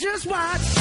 [0.00, 0.79] just watch.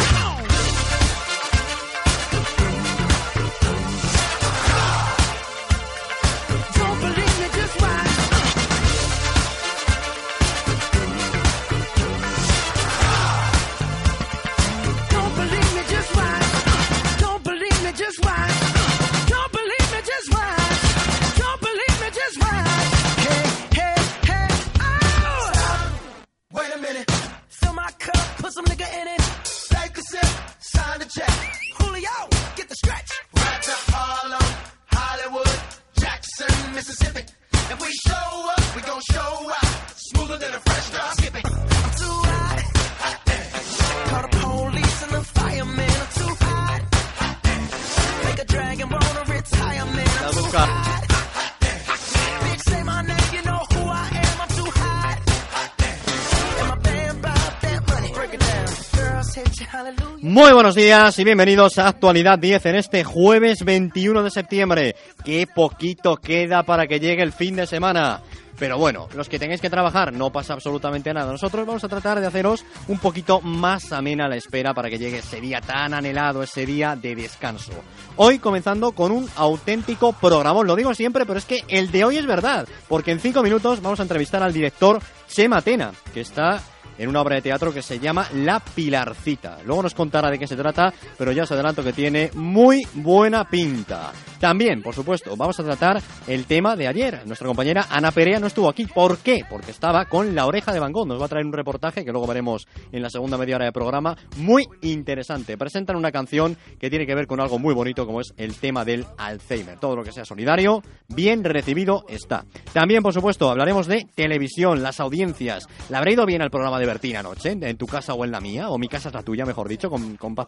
[60.39, 64.95] Muy buenos días y bienvenidos a Actualidad 10 en este jueves 21 de septiembre.
[65.25, 68.22] Qué poquito queda para que llegue el fin de semana.
[68.58, 71.30] Pero bueno, los que tengáis que trabajar no pasa absolutamente nada.
[71.30, 75.17] Nosotros vamos a tratar de haceros un poquito más amena la espera para que llegue
[75.17, 77.73] ese día tan anhelado, ese día de descanso.
[78.16, 80.67] Hoy comenzando con un auténtico programón.
[80.67, 82.66] Lo digo siempre, pero es que el de hoy es verdad.
[82.88, 86.61] Porque en cinco minutos vamos a entrevistar al director Chema que está
[87.00, 89.58] en una obra de teatro que se llama La Pilarcita.
[89.66, 93.45] Luego nos contará de qué se trata, pero ya os adelanto que tiene muy buena
[93.45, 94.11] pinta.
[94.39, 97.22] También, por supuesto, vamos a tratar el tema de ayer.
[97.25, 98.86] Nuestra compañera Ana Perea no estuvo aquí.
[98.86, 99.41] ¿Por qué?
[99.50, 101.08] Porque estaba con la oreja de Van Gogh.
[101.08, 103.72] Nos va a traer un reportaje que luego veremos en la segunda media hora de
[103.72, 104.16] programa.
[104.38, 105.58] Muy interesante.
[105.58, 108.86] Presentan una canción que tiene que ver con algo muy bonito como es el tema
[108.86, 109.78] del Alzheimer.
[109.80, 112.45] Todo lo que sea solidario, bien recibido está.
[112.73, 115.67] También, por supuesto, hablaremos de televisión, las audiencias.
[115.89, 117.51] ¿Le habrá ido bien al programa de Anoche?
[117.51, 118.69] ¿En tu casa o en la mía?
[118.69, 120.47] ¿O mi casa es la tuya, mejor dicho, con, con Paz?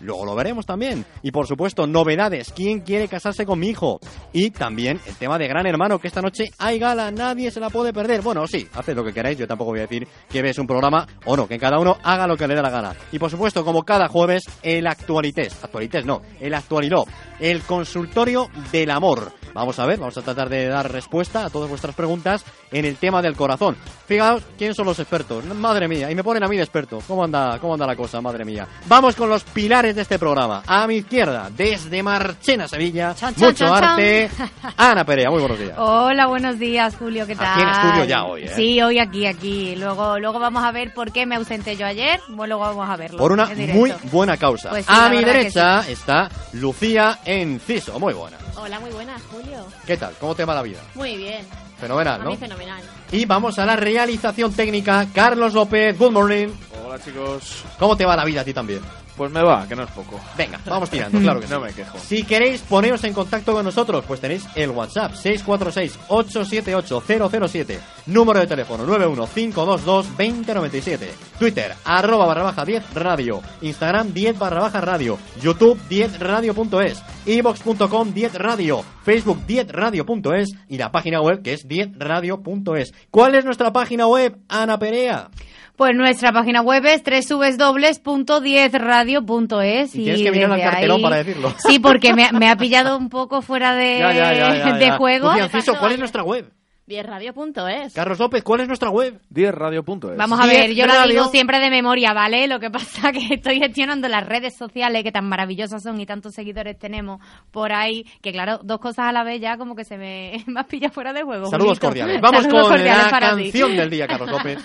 [0.00, 1.04] Luego lo veremos también.
[1.22, 2.52] Y, por supuesto, novedades.
[2.54, 3.98] ¿Quién quiere casarse con mi hijo?
[4.32, 7.70] Y también el tema de Gran Hermano, que esta noche hay gala, nadie se la
[7.70, 8.22] puede perder.
[8.22, 11.06] Bueno, sí, haced lo que queráis, yo tampoco voy a decir que ves un programa
[11.26, 12.94] o no, que cada uno haga lo que le dé la gana.
[13.12, 15.62] Y, por supuesto, como cada jueves, el Actualités.
[15.62, 17.04] Actualités no, el Actualiló.
[17.40, 19.32] El consultorio del amor.
[19.54, 22.96] Vamos a ver, vamos a tratar de dar respuesta a todas vuestras preguntas en el
[22.96, 23.76] tema del corazón.
[24.06, 25.44] Fijaos quién son los expertos.
[25.44, 26.98] Madre mía, y me ponen a mí de experto.
[27.06, 28.66] ¿Cómo anda, cómo anda la cosa, madre mía?
[28.86, 30.64] Vamos con los pilares de este programa.
[30.66, 34.28] A mi izquierda, desde Marchena, Sevilla, Chan, chan, mucho chan, arte.
[34.76, 35.76] Ana Perea, muy buenos días.
[35.78, 37.52] Hola, buenos días, Julio, ¿qué tal?
[37.52, 38.52] Aquí en estudio ya hoy, ¿eh?
[38.56, 39.76] Sí, hoy aquí, aquí.
[39.76, 42.20] Luego, luego vamos a ver por qué me ausenté yo ayer.
[42.28, 43.18] Bueno, luego vamos a verlo.
[43.18, 44.70] Por una muy buena causa.
[44.70, 48.43] Pues sí, a mi derecha está Lucía Enciso, muy buena.
[48.56, 49.66] Hola, muy buenas, Julio.
[49.86, 50.14] ¿Qué tal?
[50.20, 50.80] ¿Cómo te va la vida?
[50.94, 51.44] Muy bien.
[51.80, 52.30] Fenomenal, A ¿no?
[52.30, 52.82] mí fenomenal.
[53.10, 55.06] Y vamos a la realización técnica.
[55.12, 56.48] Carlos López, good morning.
[56.86, 58.80] Hola chicos, ¿Cómo te va la vida a ti también?
[59.16, 60.18] Pues me va, que no es poco.
[60.36, 61.52] Venga, vamos tirando, claro que sí.
[61.52, 61.96] No me quejo.
[61.98, 68.86] Si queréis poneros en contacto con nosotros, pues tenéis el WhatsApp 646-878-007, número de teléfono
[68.86, 71.08] 91522-2097,
[71.38, 78.12] Twitter arroba barra baja 10 radio, Instagram 10 barra baja radio, YouTube 10 radio.es, ibox.com
[78.12, 82.94] 10 radio, Facebook 10 radio.es y la página web que es 10 radio.es.
[83.10, 85.28] ¿Cuál es nuestra página web, Ana Perea?
[85.76, 89.94] Pues nuestra página web es www.10radio.es.
[89.94, 91.54] Y tienes que mirar al cartelón ahí- para decirlo.
[91.66, 95.34] Sí, porque me, me ha pillado un poco fuera de, Ya, ya, ya, de juego.
[95.34, 96.50] Enciso, pasó ¿cuál es nuestra web?
[96.86, 97.94] 10radio.es.
[97.94, 99.20] Carlos López, ¿cuál es nuestra web?
[99.32, 100.16] 10radio.es.
[100.16, 102.46] Vamos a 10 ver, yo lo digo siempre de memoria, ¿vale?
[102.46, 106.34] Lo que pasa que estoy gestionando las redes sociales que tan maravillosas son y tantos
[106.34, 109.96] seguidores tenemos por ahí, que claro, dos cosas a la vez ya como que se
[109.96, 111.46] me, me has pillado fuera de juego.
[111.46, 112.20] Saludos cordiales.
[112.20, 113.42] Vamos Saludos con cordiales la ti.
[113.42, 114.58] canción del día, Carlos López.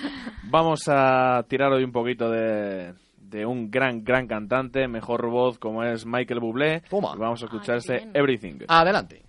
[0.44, 5.84] Vamos a tirar hoy un poquito de, de un gran, gran cantante, mejor voz como
[5.84, 6.82] es Michael Bublé.
[6.90, 7.14] Toma.
[7.16, 8.12] Y vamos a escuchar Ay, bien.
[8.14, 8.60] Everything.
[8.68, 9.29] Adelante.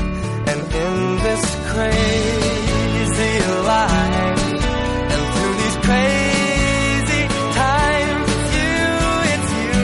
[0.51, 3.33] And in this crazy
[3.71, 4.41] life,
[5.13, 7.23] and through these crazy
[7.55, 8.75] times, you,
[9.31, 9.75] it's you.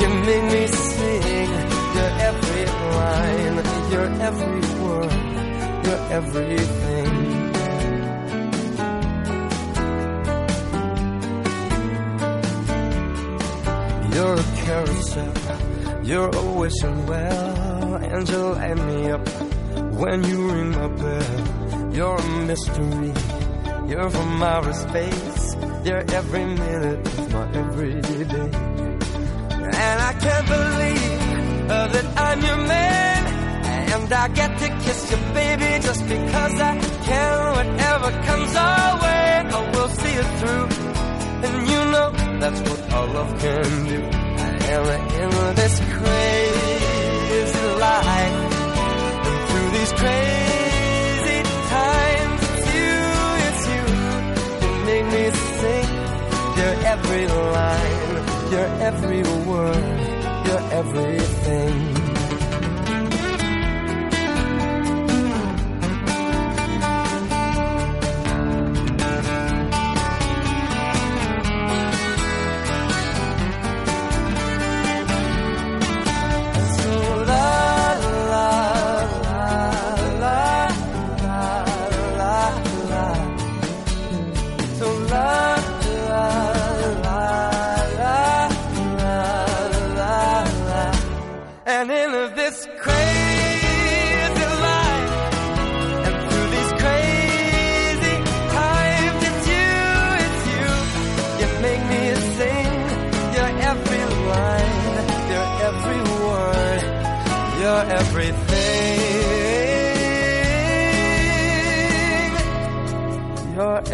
[0.00, 1.50] You make me sing.
[1.96, 2.64] Your every
[2.98, 3.56] line,
[3.92, 5.12] your every word,
[5.86, 7.10] your everything.
[14.12, 15.34] You're a carousel,
[16.04, 19.43] you're a wishing well, and you light me up
[19.96, 21.92] when you ring my bell.
[21.94, 23.12] You're a mystery,
[23.88, 28.50] you're from outer space, you're every minute of my everyday.
[29.84, 33.26] And I can't believe that I'm your man,
[33.92, 37.54] and I get to kiss you, baby, just because I can.
[37.58, 39.24] Whatever comes our way,
[39.56, 40.68] I will see it through.
[41.46, 42.10] And you know
[42.40, 44.00] that's what all love can do.
[44.02, 44.86] I am
[45.20, 48.43] in this crazy life.
[56.94, 62.03] Every line, your every word, your everything.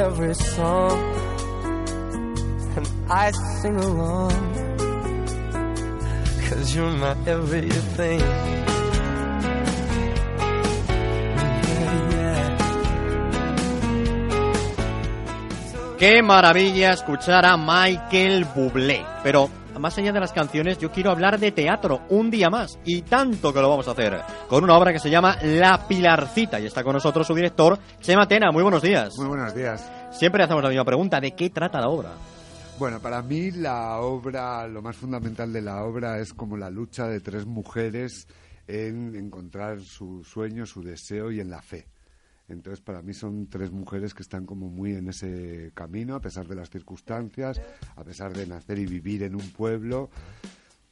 [0.00, 0.98] Every song,
[2.76, 3.30] and I
[3.60, 4.32] sing along,
[6.48, 8.22] cause you're my everything.
[15.98, 19.04] Qué maravilla escuchar a Michael Bublé.
[19.22, 22.78] Pero más allá de las canciones, yo quiero hablar de teatro un día más.
[22.84, 24.20] Y tanto que lo vamos a hacer.
[24.48, 26.60] Con una obra que se llama La Pilarcita.
[26.60, 28.52] Y está con nosotros su director, Chema Tena.
[28.52, 29.16] Muy buenos días.
[29.16, 29.90] Muy buenos días.
[30.10, 31.20] Siempre hacemos la misma pregunta.
[31.20, 32.10] ¿De qué trata la obra?
[32.78, 37.06] Bueno, para mí la obra, lo más fundamental de la obra es como la lucha
[37.06, 38.26] de tres mujeres
[38.66, 41.86] en encontrar su sueño, su deseo y en la fe.
[42.50, 46.46] Entonces, para mí son tres mujeres que están como muy en ese camino, a pesar
[46.48, 47.60] de las circunstancias,
[47.96, 50.10] a pesar de nacer y vivir en un pueblo.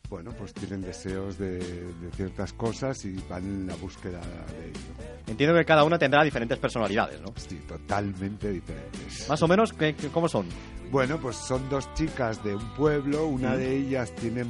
[0.08, 4.80] Bueno, pues tienen deseos de, de ciertas cosas y van en la búsqueda de ello.
[5.26, 7.34] Entiendo que cada una tendrá diferentes personalidades, ¿no?
[7.36, 9.28] Sí, totalmente diferentes.
[9.28, 10.46] Más o menos, ¿qué- qué- ¿cómo son?
[10.90, 14.46] Bueno, pues son dos chicas de un pueblo, una de ellas tiene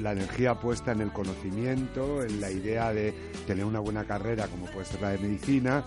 [0.00, 3.14] la energía puesta en el conocimiento, en la idea de
[3.46, 5.84] tener una buena carrera como puede ser la de medicina,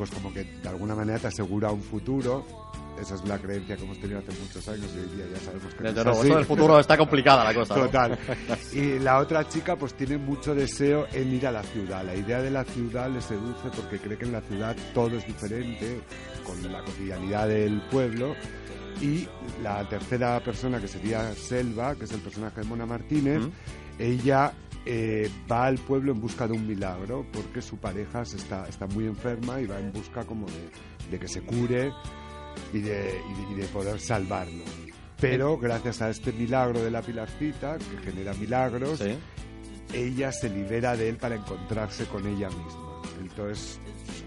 [0.00, 2.46] pues como que de alguna manera te asegura un futuro.
[2.98, 5.74] Esa es la creencia que hemos tenido hace muchos años y hoy día ya sabemos
[5.74, 7.76] que no Desde es luego, eso del futuro está complicada la cosa.
[7.76, 7.84] ¿no?
[7.84, 8.18] Total.
[8.72, 12.02] Y la otra chica pues tiene mucho deseo en ir a la ciudad.
[12.02, 15.26] La idea de la ciudad le seduce porque cree que en la ciudad todo es
[15.26, 16.00] diferente
[16.46, 18.34] con la cotidianidad del pueblo.
[19.02, 19.28] Y
[19.62, 23.50] la tercera persona que sería Selva, que es el personaje de Mona Martínez, Mm.
[23.98, 24.52] ella
[24.86, 28.86] eh, va al pueblo en busca de un milagro porque su pareja se está, está
[28.86, 30.70] muy enferma y va en busca como de,
[31.10, 31.92] de que se cure
[32.72, 34.64] y de, y de- y de poder salvarlo.
[35.20, 39.16] Pero gracias a este milagro de la pilarcita, que genera milagros, Sí.
[39.92, 43.02] ella se libera de él para encontrarse con ella misma.
[43.20, 43.78] Entonces,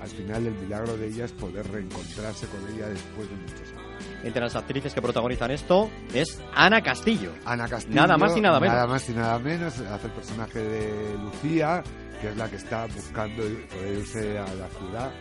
[0.02, 3.83] al final el milagro de ella es poder reencontrarse con ella después de muchos años.
[4.24, 7.34] Entre las actrices que protagonizan esto es Ana Castillo.
[7.46, 7.96] Ana Castillo.
[7.96, 8.76] Nada más y nada menos.
[8.76, 9.80] Nada más y nada menos.
[9.80, 11.84] Hace el personaje de Lucía,
[12.22, 15.12] que es la que está buscando poder irse a la ciudad.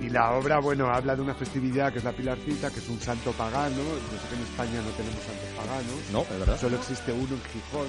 [0.00, 3.00] Y la obra, bueno, habla de una festividad que es la Pilarcita, que es un
[3.00, 3.76] santo pagano.
[3.76, 6.10] Yo sé que en España no tenemos santos paganos.
[6.12, 6.60] No, es verdad.
[6.60, 7.88] Solo existe uno en Gijón,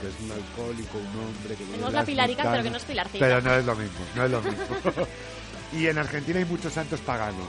[0.00, 1.64] que es un alcohólico, un hombre que...
[1.64, 3.26] Tenemos en la Pilarica, pero que no es Pilarcita.
[3.26, 4.64] Pero no es lo mismo, no es lo mismo.
[5.72, 7.48] y en Argentina hay muchos santos paganos,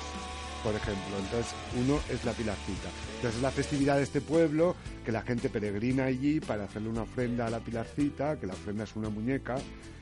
[0.63, 1.18] por ejemplo.
[1.20, 2.89] Entonces, uno es la Pilarcita.
[3.15, 4.75] Entonces, es la festividad de este pueblo,
[5.06, 8.84] que la gente peregrina allí para hacerle una ofrenda a la Pilarcita, que la ofrenda
[8.84, 9.56] es una muñeca,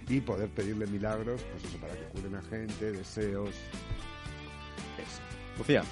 [0.08, 3.50] y poder pedirle milagros, pues eso, para que curen a gente, deseos...
[4.98, 5.22] Eso.
[5.58, 5.84] Lucía.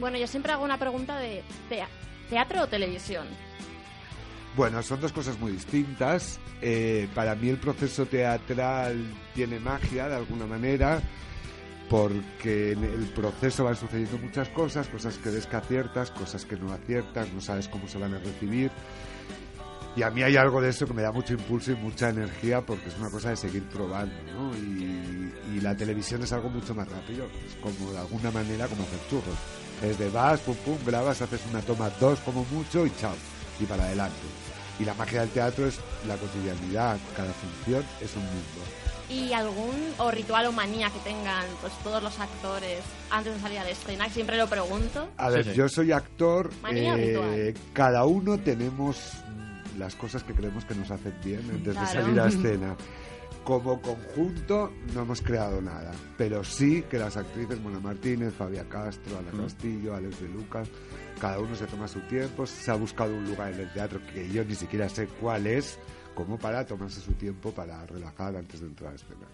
[0.00, 1.88] Bueno, yo siempre hago una pregunta de tea-
[2.30, 3.26] teatro o televisión.
[4.56, 6.38] Bueno, son dos cosas muy distintas.
[6.60, 9.04] Eh, para mí el proceso teatral
[9.34, 11.00] tiene magia de alguna manera,
[11.88, 16.56] porque en el proceso van sucediendo muchas cosas, cosas que ves que aciertas, cosas que
[16.56, 18.70] no aciertas, no sabes cómo se van a recibir.
[19.94, 22.62] Y a mí hay algo de eso que me da mucho impulso y mucha energía
[22.62, 24.56] porque es una cosa de seguir probando, ¿no?
[24.56, 28.98] Y, la televisión es algo mucho más rápido, es como de alguna manera como hacer
[29.08, 29.36] churros.
[29.80, 33.14] Es de vas, pum, pum, grabas, haces una toma, dos como mucho y chao,
[33.60, 34.16] y para adelante.
[34.80, 38.81] Y la magia del teatro es la cotidianidad, cada función es un mundo.
[39.12, 43.58] ¿Y algún o ritual o manía que tengan pues todos los actores antes de salir
[43.58, 44.06] a la escena?
[44.06, 45.08] Que Siempre lo pregunto.
[45.18, 45.56] A ver, Sí, sí.
[45.56, 47.54] yo soy actor, Manía o eh, ritual.
[47.74, 48.96] cada uno tenemos
[49.28, 51.86] mm, las cosas que creemos que nos hacen bien antes Claro.
[51.88, 52.76] de salir a escena.
[53.44, 59.18] Como conjunto no hemos creado nada, pero sí que las actrices Mona Martínez, Fabia Castro,
[59.18, 60.68] Ana Castillo, Alex de Lucas,
[61.20, 64.30] cada uno se toma su tiempo, se ha buscado un lugar en el teatro que
[64.30, 65.76] yo ni siquiera sé cuál es,
[66.14, 69.26] como para tomarse su tiempo para relajar antes de entrar a escena.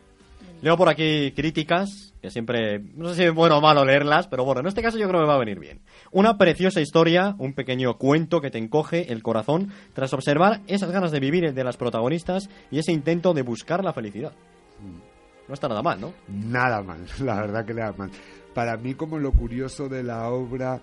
[0.60, 4.44] Leo por aquí críticas, que siempre, no sé si es bueno o malo leerlas, pero
[4.44, 5.80] bueno, en este caso yo creo que va a venir bien.
[6.10, 11.12] Una preciosa historia, un pequeño cuento que te encoge el corazón tras observar esas ganas
[11.12, 14.32] de vivir de las protagonistas y ese intento de buscar la felicidad.
[15.46, 16.12] No está nada mal, ¿no?
[16.26, 18.10] Nada mal, la verdad que nada mal.
[18.52, 20.80] Para mí como lo curioso de la obra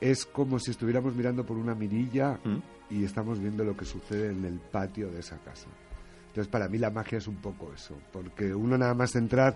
[0.00, 2.58] es como si estuviéramos mirando por una mirilla Mm.
[2.94, 5.68] y estamos viendo lo que sucede en el patio de esa casa.
[6.28, 9.54] Entonces para mí la magia es un poco eso, porque uno nada más entrar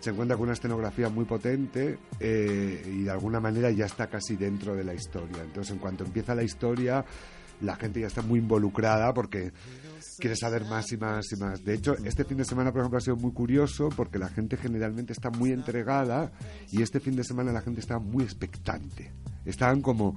[0.00, 4.36] se encuentra con una escenografía muy potente eh, y de alguna manera ya está casi
[4.36, 5.42] dentro de la historia.
[5.42, 7.04] Entonces en cuanto empieza la historia
[7.60, 9.52] la gente ya está muy involucrada porque
[10.18, 11.64] quiere saber más y más y más.
[11.64, 14.56] De hecho, este fin de semana, por ejemplo, ha sido muy curioso porque la gente
[14.56, 16.32] generalmente está muy entregada
[16.70, 19.12] y este fin de semana la gente está muy expectante.
[19.44, 20.16] Estaban como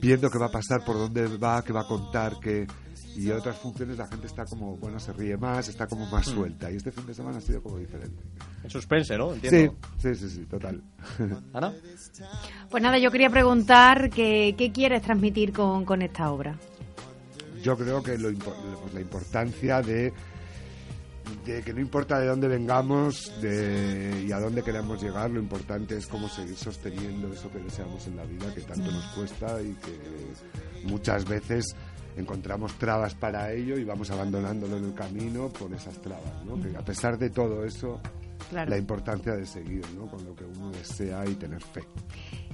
[0.00, 2.66] viendo qué va a pasar, por dónde va, qué va a contar, qué...
[3.14, 6.70] Y otras funciones la gente está como, bueno, se ríe más, está como más suelta.
[6.70, 8.22] Y este fin de semana ha sido como diferente.
[8.64, 9.34] En suspense, ¿no?
[9.34, 9.76] Sí, Entiendo.
[9.98, 10.82] sí, sí, sí, total.
[11.52, 11.74] Ana.
[12.70, 16.56] Pues nada, yo quería preguntar que, qué quieres transmitir con, con esta obra.
[17.62, 20.14] yo creo que lo pues, la importancia de,
[21.44, 25.96] de que no importa de dónde vengamos de, y a dónde queramos llegar, lo importante
[25.96, 29.72] es cómo seguir sosteniendo eso que deseamos en la vida, que tanto nos cuesta y
[29.74, 29.98] que
[30.84, 31.74] muchas veces
[32.16, 36.60] encontramos trabas para ello y vamos abandonándolo en el camino por esas trabas, ¿no?
[36.62, 38.00] Que a pesar de todo eso,
[38.50, 38.70] Claro.
[38.70, 40.06] la importancia de seguir, ¿no?
[40.08, 41.82] Con lo que uno desea y tener fe.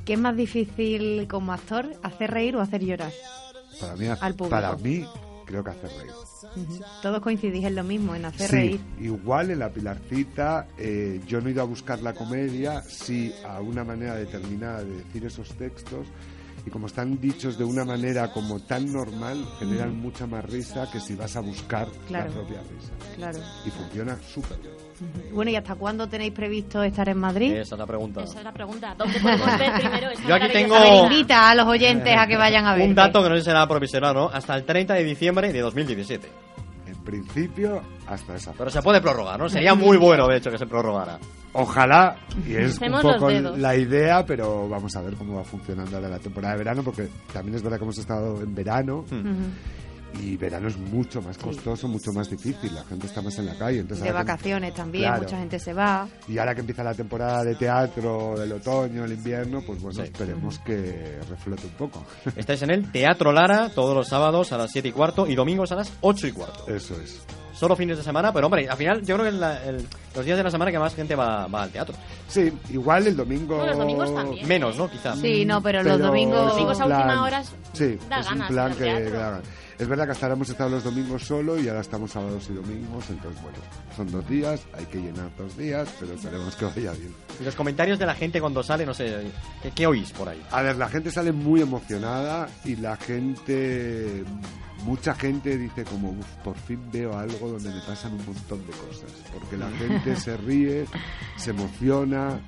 [0.05, 3.11] ¿Qué es más difícil como actor, hacer reír o hacer llorar?
[3.81, 4.49] Para mí, Al público.
[4.51, 5.05] para mí
[5.49, 6.13] creo que hacer reír.
[6.57, 6.85] Ujú.
[7.03, 8.81] Todos coincidís en lo mismo, en hacer sí, reír.
[9.01, 13.61] igual en la Pilarcita eh, yo no he ido a buscar la comedia, sí a
[13.61, 16.07] una manera determinada de decir esos textos
[16.67, 21.01] y como están dichos de una manera como tan normal, generan mucha más risa que
[21.01, 22.29] si vas a buscar Claro.
[22.29, 22.93] la propia risa.
[23.17, 23.39] Claro.
[23.65, 24.75] Y funciona súper bien.
[25.33, 27.53] Bueno, ¿y hasta cuándo tenéis previsto estar en Madrid?
[27.55, 28.23] Esa es la pregunta.
[28.23, 28.95] Esa es la pregunta.
[28.97, 32.67] ¿Dónde podemos ver primero Yo aquí tengo- A invita a los oyentes a que vayan
[32.67, 32.89] a ver.
[32.89, 34.27] Un dato que no sé si será provisional, ¿no?
[34.29, 36.29] Hasta el 30 de diciembre de 2017.
[36.87, 39.49] En principio, hasta esa Pero se puede prorrogar, ¿no?
[39.49, 41.19] Sería muy bueno, de hecho, que se prorrogara.
[41.55, 46.09] Ojalá, y es un poco la idea, pero vamos a ver cómo va funcionando ahora
[46.09, 49.17] la temporada de verano, porque también es verdad que hemos estado en verano Ujú.
[50.23, 53.55] Y verano es mucho más costoso, mucho más difícil, la gente está más en la
[53.57, 53.81] calle.
[53.81, 55.23] Entonces De que- vacaciones también, Claro.
[55.23, 56.09] mucha gente se va.
[56.27, 60.03] Y ahora que empieza la temporada de teatro del otoño, el invierno, pues bueno, Sí.
[60.11, 62.05] esperemos que reflote un poco.
[62.37, 65.73] Estáis en el Teatro Lara todos los sábados a las 7 y cuarto y domingos
[65.73, 66.67] a las 8 y cuarto.
[66.75, 67.21] Eso es.
[67.53, 69.85] Solo fines de semana, pero hombre, al final yo creo que en la- el-
[70.15, 71.93] los días de la semana que más gente va, va al teatro.
[72.29, 73.57] Sí, igual el domingo...
[73.59, 74.47] No, los domingos también.
[74.47, 74.89] Menos, ¿no?
[74.89, 75.17] Quizá.
[75.17, 76.37] Sí, no, pero, los Pero domingos...
[76.39, 79.05] es un domingos a última hora Sí, da es ganas un plan que, teatro.
[79.07, 79.43] que da ganas.
[79.79, 82.55] Es verdad que hasta ahora hemos estado los domingos solo y ahora estamos sábados y
[82.55, 83.59] domingos, entonces bueno,
[83.97, 87.15] son dos días, hay que llenar dos días, pero esperemos que vaya bien.
[87.41, 89.31] Y los comentarios de la gente cuando sale, no sé,
[89.63, 90.43] ¿qué, qué oís por ahí?
[90.51, 94.25] A ver, la gente sale muy emocionada y la gente,
[94.85, 98.73] mucha gente dice como, "Uf, por fin veo algo donde me pasan un montón de
[98.73, 100.87] cosas, porque la gente se ríe,
[101.37, 102.41] se emociona,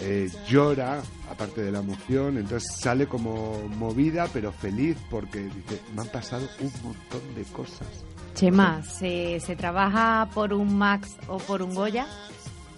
[0.00, 6.02] eh, llora, aparte de la emoción, entonces sale como movida pero feliz porque dice, me
[6.02, 7.88] han pasado un montón de cosas.
[8.34, 12.06] Chema, ¿se, ¿se trabaja por un Max o por un Goya?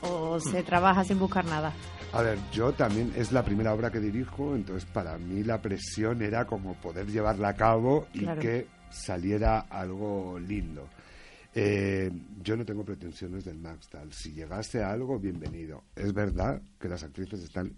[0.02, 1.72] ¿O se trabaja sin buscar nada?
[2.12, 6.22] A ver, yo también es la primera obra que dirijo, entonces para mí la presión
[6.22, 8.40] era como poder llevarla a cabo y Claro.
[8.40, 10.88] que saliera algo lindo.
[11.54, 12.10] Eh,
[12.42, 14.12] yo no tengo pretensiones del Max tal.
[14.12, 15.84] Si llegase a algo, bienvenido.
[15.94, 17.74] Es verdad que las actrices están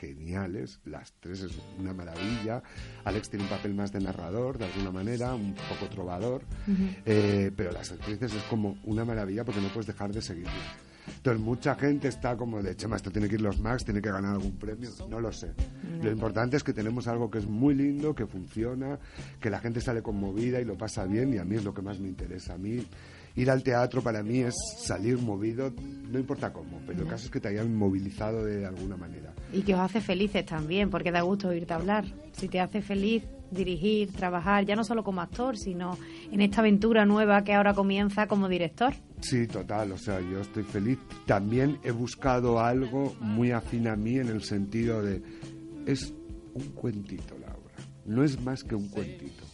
[0.00, 2.62] geniales, las tres es una maravilla.
[3.04, 6.42] Alex tiene un papel más de narrador, de alguna manera, un poco trovador,
[7.06, 10.87] Eh, pero las actrices es como una maravilla porque no puedes dejar de seguir viendo.
[11.16, 14.10] Entonces mucha gente está como de, Chema, esto tiene que ir los Max, tiene que
[14.10, 14.90] ganar algún premio.
[15.08, 15.52] No lo sé.
[16.02, 18.98] Lo importante es que tenemos algo que es muy lindo, que funciona,
[19.40, 21.82] que la gente sale conmovida y lo pasa bien y a mí es lo que
[21.82, 22.54] más me interesa.
[22.54, 22.86] A mí
[23.38, 25.72] Ir al teatro para mí es salir movido,
[26.10, 29.32] no importa cómo, pero el caso es que te hayan movilizado de alguna manera.
[29.52, 32.04] Y que os hace felices también, porque da gusto oírte hablar.
[32.32, 35.98] Si te hace feliz dirigir, trabajar, ya no solo como actor, sino
[36.30, 38.94] en esta aventura nueva que ahora comienza como director.
[39.20, 40.98] Sí, total, o sea, yo estoy feliz.
[41.26, 45.22] También he buscado algo muy afín a mí en el sentido de,
[45.86, 46.12] es
[46.54, 47.74] un cuentito la obra,
[48.04, 49.44] no es más que un cuentito,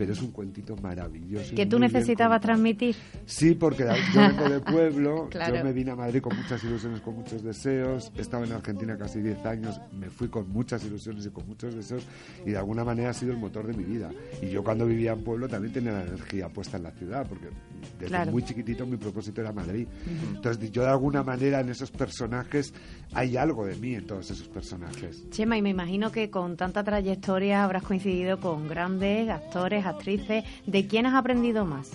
[0.00, 1.54] pero es un cuentito maravilloso.
[1.54, 2.96] Que tú necesitabas transmitir.
[3.26, 5.56] Sí, porque yo vengo de pueblo, Claro.
[5.56, 8.96] yo me vine a Madrid con muchas ilusiones, con muchos deseos, he estado en Argentina
[8.96, 12.02] casi 10 años, me fui con muchas ilusiones y con muchos deseos
[12.46, 14.10] y de alguna manera ha sido el motor de mi vida.
[14.40, 17.48] Y yo cuando vivía en pueblo también tenía la energía puesta en la ciudad, porque
[17.98, 18.32] desde Claro.
[18.32, 19.86] muy chiquitito mi propósito era Madrid.
[20.34, 22.72] Entonces yo de alguna manera en esos personajes
[23.12, 25.28] hay algo de mí en todos esos personajes.
[25.28, 30.44] Chema, y me imagino que con tanta trayectoria habrás coincidido con grandes actores, actrices.
[30.66, 31.90] ¿De quién has aprendido más?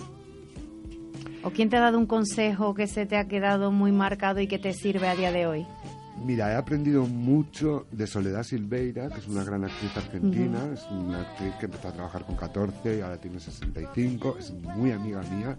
[1.42, 4.48] ¿O quién te ha dado un consejo que se te ha quedado muy marcado y
[4.48, 5.66] que te sirve a día de hoy?
[6.24, 11.20] Mira, he aprendido mucho de Soledad Silveira, que es una gran actriz argentina, es una
[11.20, 15.56] actriz que empezó a trabajar con 14 y ahora tiene 65, es muy amiga mía.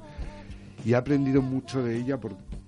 [0.83, 2.19] Y he aprendido mucho de ella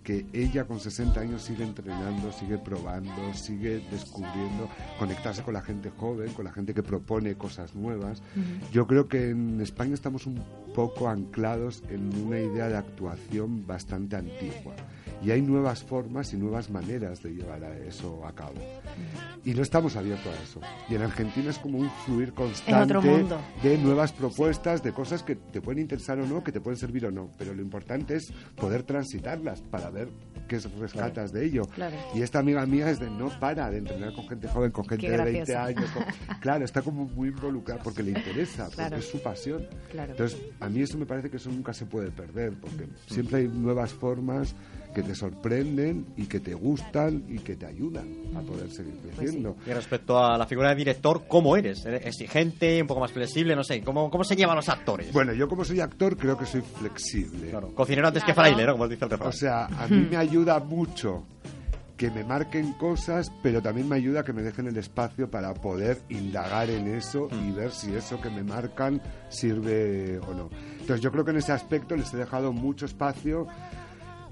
[0.09, 5.91] porque ella con 60 años sigue entrenando, sigue probando, sigue descubriendo, conectarse con la gente
[5.91, 8.23] joven, con la gente que propone cosas nuevas.
[8.71, 14.15] Yo creo que en España estamos un poco anclados en una idea de actuación bastante
[14.15, 14.73] antigua.
[15.21, 18.53] Y hay nuevas formas y nuevas maneras de llevar a eso a cabo.
[19.43, 20.61] Y no estamos abiertos a eso.
[20.89, 22.95] Y en Argentina es como un fluir constante
[23.61, 27.05] de nuevas propuestas, de cosas que te pueden interesar o no, que te pueden servir
[27.05, 27.29] o no.
[27.37, 30.09] Pero lo importante es poder transitarlas para ver
[30.47, 31.63] qué rescatas de ello.
[31.75, 31.95] Claro.
[32.15, 35.05] Y esta amiga mía es de no para de entrenar con gente joven, con gente
[35.05, 35.65] Qué de 20 graciosa.
[35.65, 35.91] años.
[35.91, 38.91] con- claro, está como muy involucrada porque le interesa, Claro.
[38.91, 39.67] porque es su pasión.
[39.91, 40.11] Claro.
[40.11, 43.47] Entonces, a mí eso me parece que eso nunca se puede perder, porque siempre hay
[43.49, 44.55] nuevas formas
[44.93, 49.15] que te sorprenden y que te gustan y que te ayudan a poder seguir Pues
[49.15, 49.55] creciendo.
[49.65, 51.85] Y respecto a la figura de director, ¿cómo eres?
[51.85, 53.55] ¿Eres exigente, un poco más flexible?
[53.55, 55.11] No sé, ¿cómo, cómo se llevan los actores?
[55.13, 57.49] Bueno, yo como soy actor creo que soy flexible.
[57.51, 58.49] Claro, cocinero antes que Claro.
[58.49, 58.71] fraile, ¿no?
[58.73, 59.29] Como dice el refrán.
[59.29, 61.23] O sea, a mí me ayuda mucho
[61.97, 65.99] que me marquen cosas, pero también me ayuda que me dejen el espacio para poder
[66.07, 70.49] indagar en eso y ver si eso que me marcan sirve o no.
[70.79, 73.47] Entonces yo creo que en ese aspecto les he dejado mucho espacio.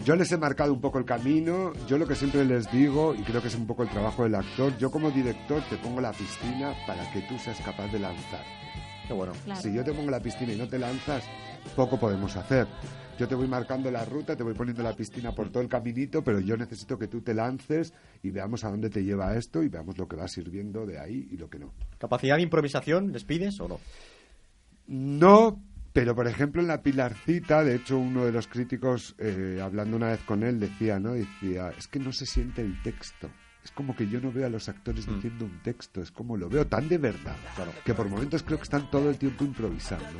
[0.05, 3.23] Yo les he marcado un poco el camino, yo lo que siempre les digo, y
[3.23, 6.13] creo que es un poco el trabajo del actor, yo como director te pongo la
[6.13, 8.43] piscina para que tú seas capaz de lanzar.
[9.07, 9.33] Qué bueno.
[9.45, 9.61] Claro.
[9.61, 11.23] Si yo te pongo la piscina y no te lanzas,
[11.75, 12.67] poco podemos hacer.
[13.17, 16.23] Yo te voy marcando la ruta, te voy poniendo la piscina por todo el caminito,
[16.23, 19.69] pero yo necesito que tú te lances y veamos a dónde te lleva esto y
[19.69, 21.73] veamos lo que va sirviendo de ahí y lo que no.
[21.97, 23.79] ¿Capacidad de improvisación les pides o no?
[24.85, 25.59] No,
[25.97, 30.09] pero por ejemplo en la Pilarcita, de hecho uno de los críticos, eh, hablando una
[30.09, 31.13] vez con él, decía, ¿no?
[31.13, 33.31] Decía, es que no se siente el texto.
[33.63, 36.49] Es como que yo no veo a los actores diciendo un texto, es como lo
[36.49, 37.35] veo tan de verdad,
[37.83, 40.19] que por momentos creo que están todo el tiempo improvisando.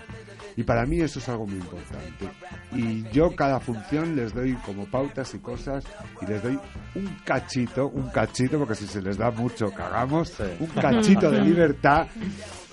[0.55, 2.27] Y para mí eso es algo muy importante.
[2.71, 5.85] Y yo cada función les doy como pautas y cosas
[6.23, 6.59] y les doy
[6.95, 12.07] un cachito, un cachito, porque si se les da mucho cagamos, un cachito de libertad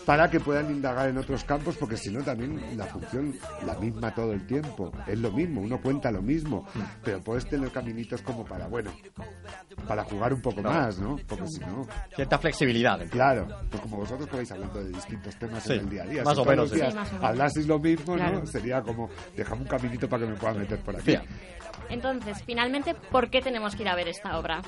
[0.07, 3.35] para que puedan indagar en otros campos, porque si no también la función
[3.67, 6.67] la misma todo el tiempo, es lo mismo, uno cuenta lo mismo,
[7.03, 8.91] pero puedes tener caminitos como para, bueno,
[9.89, 11.17] para jugar un poco más, ¿no?
[11.27, 13.01] Porque si no, Cierta flexibilidad.
[13.11, 16.07] claro, pues como vosotros que vais hablando de distintos temas Sí, en el día a
[16.07, 16.99] día, más si o menos, días sí.
[16.99, 18.41] Más hablaseis lo mismo, Claro.
[18.41, 18.47] ¿no?
[18.47, 21.17] Sería como, déjame un caminito para que me pueda meter por aquí.
[21.91, 24.63] Entonces, finalmente, ¿por qué tenemos que ir a ver esta obra?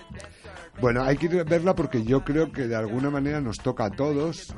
[0.81, 3.87] Bueno, hay que ir a verla porque yo creo que de alguna manera nos toca
[3.87, 4.53] a todos.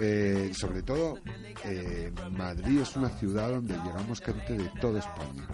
[0.00, 0.19] eh,
[0.54, 1.18] sobre todo,
[1.64, 5.46] eh, Madrid es una ciudad donde llegamos gente de toda España.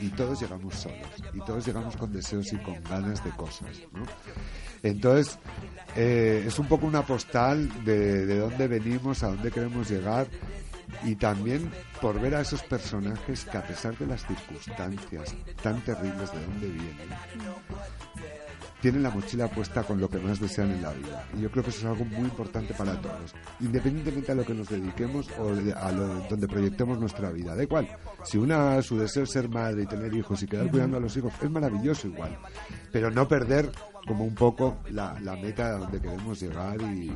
[0.00, 1.08] Y todos llegamos solos.
[1.32, 3.80] Y todos llegamos con deseos y con ganas de cosas.
[3.92, 4.04] ¿no?
[4.82, 5.38] Entonces,
[5.96, 10.26] eh, es un poco una postal de, de dónde venimos, a dónde queremos llegar.
[11.04, 16.32] Y también por ver a esos personajes que a pesar de las circunstancias tan terribles
[16.32, 17.08] de dónde vienen,
[18.82, 21.24] tienen la mochila puesta con lo que más desean en la vida.
[21.38, 24.52] Y yo creo que eso es algo muy importante para todos, independientemente a lo que
[24.52, 27.54] nos dediquemos o a lo, donde proyectemos nuestra vida.
[27.56, 27.88] Da igual,
[28.24, 31.16] si una su deseo es ser madre y tener hijos y quedar cuidando a los
[31.16, 32.36] hijos, es maravilloso igual.
[32.92, 33.70] Pero no perder
[34.06, 37.10] como un poco la, la meta a donde queremos llegar y,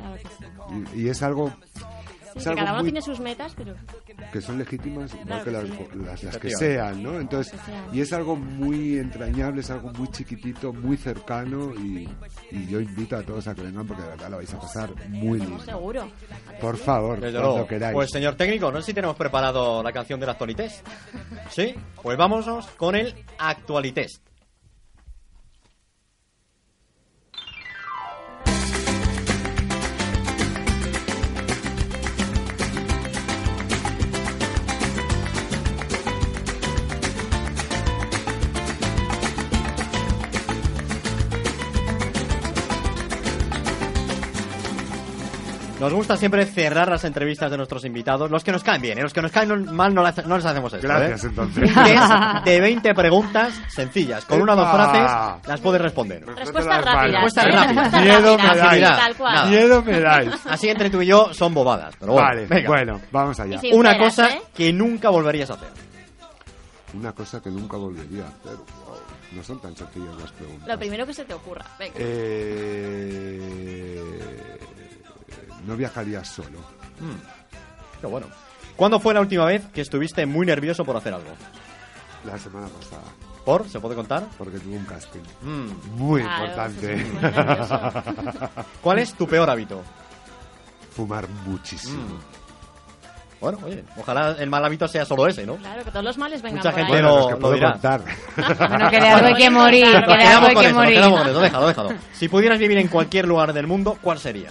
[0.95, 1.53] y- y es algo
[2.37, 3.75] Es que cada uno muy- tiene sus metas, pero
[4.31, 6.05] que son legítimas igual Claro que que las, sí.
[6.05, 7.19] las- las que sean, ¿no?
[7.19, 7.53] Entonces,
[7.91, 12.07] y es algo muy entrañable, es algo muy chiquitito, muy cercano y,
[12.51, 14.89] y yo invito a todos a que vengan porque de verdad lo vais a pasar
[15.09, 15.59] muy lindo.
[15.63, 16.07] seguro.
[16.61, 17.67] Por favor, Desde cuando luego.
[17.67, 17.93] queráis.
[17.93, 20.85] Pues señor técnico, no sé si tenemos preparado la canción del Actualitest.
[21.49, 21.75] ¿Sí?
[22.01, 24.26] Pues vámonos con el Actualitest.
[45.79, 49.03] Nos gusta siempre cerrar las entrevistas de nuestros invitados, los que nos caen bien, ¿eh?
[49.03, 50.87] los que nos caen mal no, las- no les hacemos esto.
[50.87, 51.27] Gracias, ¿eh?
[51.27, 51.71] entonces.
[51.71, 52.01] Que es
[52.45, 55.11] de 20 preguntas sencillas, con una o dos frases
[55.47, 56.25] las puedes responder.
[56.25, 57.21] Respuestas rápidas.
[57.23, 57.51] Respuestas ¿eh?
[57.51, 58.01] rápidas.
[58.01, 58.81] Miedo me dais.
[58.97, 59.33] Tal cual.
[59.35, 59.47] Nada.
[59.49, 60.31] Miedo me dais.
[60.49, 62.67] Así entre tú y yo son bobadas, pero bueno, vale, venga.
[62.69, 63.59] bueno, vamos allá.
[63.73, 64.41] Una cosa ¿eh?
[64.55, 65.69] que nunca volverías a hacer.
[66.95, 68.55] Una cosa que nunca volvería a hacer.
[68.55, 68.95] Wow,
[69.33, 70.67] No son tan sencillas las preguntas.
[70.67, 71.65] Lo primero que se te ocurra.
[71.77, 71.93] Venga.
[73.29, 74.56] Eh,
[75.67, 76.59] no viajaría solo.
[77.97, 78.27] Pero bueno.
[78.75, 81.29] ¿Cuándo fue la última vez que estuviste muy nervioso por hacer algo?
[82.25, 83.01] La semana pasada,
[83.43, 83.67] ¿Por?
[83.69, 84.23] ¿Se puede contar?
[84.37, 85.21] porque tuve un casting.
[85.41, 85.95] Mm.
[85.97, 86.93] Muy Claro, importante.
[86.95, 87.05] es.
[88.81, 89.81] ¿Cuál es tu peor hábito?
[90.95, 92.01] Fumar muchísimo.
[92.03, 92.19] Mm.
[93.39, 95.55] Bueno, oye, ojalá el mal hábito sea solo ese, ¿no?
[95.57, 97.01] Claro, que todos los males vengan Mucha por gente ahí.
[97.03, 97.71] no- Bueno, los que lo puedo dirá.
[97.73, 98.01] contar.
[98.69, 100.97] Bueno, que de algo hay que morir, que de algo hay con que morir.
[100.99, 101.89] eso, déjalo, déjalo.
[102.13, 104.49] Si pudieras vivir en cualquier lugar del mundo, ¿cuál sería?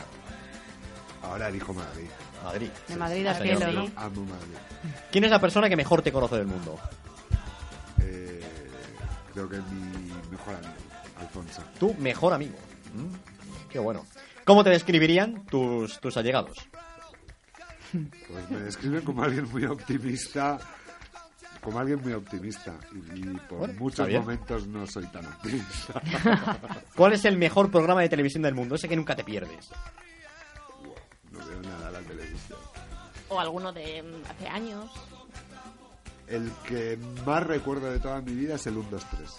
[1.36, 2.06] Ahora elijo Madrid.
[2.42, 2.70] Madrid.
[2.88, 3.58] De Madrid al Ah, señor.
[3.58, 3.90] cielo, ¿no?
[3.96, 4.56] Amo Madrid.
[5.12, 6.78] ¿Quién es la persona que mejor te conoce del mundo?
[8.00, 8.42] Eh,
[9.34, 10.72] creo que es mi mejor amigo,
[11.20, 11.62] Alfonso.
[11.78, 12.56] Tu mejor amigo.
[12.94, 14.06] Mm, Qué bueno.
[14.46, 16.56] ¿Cómo te describirían tus, tus allegados?
[17.92, 20.58] Pues me describen como alguien muy optimista.
[21.60, 22.72] Como alguien muy optimista.
[23.12, 26.00] Y, y por Bueno, muchos momentos no soy tan optimista.
[26.96, 28.76] ¿Cuál es el mejor programa de televisión del mundo?
[28.76, 29.68] Ese que nunca te pierdes.
[31.60, 32.58] Veo nada a la televisión.
[33.28, 34.90] O alguno de mm, hace años.
[36.28, 39.30] El que más recuerdo de toda mi vida es el 1, 2, 3.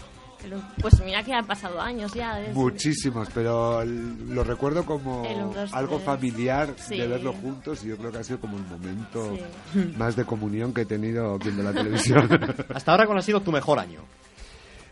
[0.41, 2.35] Pero, Pues mira que han pasado años ya.
[2.35, 6.95] desde- Muchísimos, pero lo recuerdo como dos, algo familiar Sí.
[6.97, 9.35] de verlo juntos y yo creo que ha sido como el momento
[9.73, 9.93] Sí.
[9.97, 12.29] más de comunión que he tenido viendo la televisión.
[12.73, 14.01] Hasta ahora, ¿cuál ha sido tu mejor año?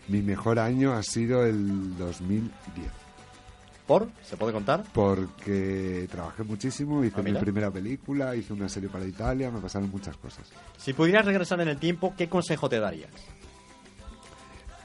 [0.07, 2.51] Mi mejor año ha sido el 2010,
[3.87, 4.07] ¿Por?
[4.23, 4.83] ¿Se puede contar?
[4.93, 9.89] porque trabajé muchísimo, hice Ah, mi primera película, hice una serie para Italia, me pasaron
[9.91, 10.47] muchas cosas.
[10.77, 13.11] Si pudieras regresar en el tiempo, ¿qué consejo te darías?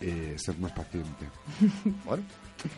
[0.02, 1.26] Eh, ser más paciente,
[2.04, 2.22] Bueno,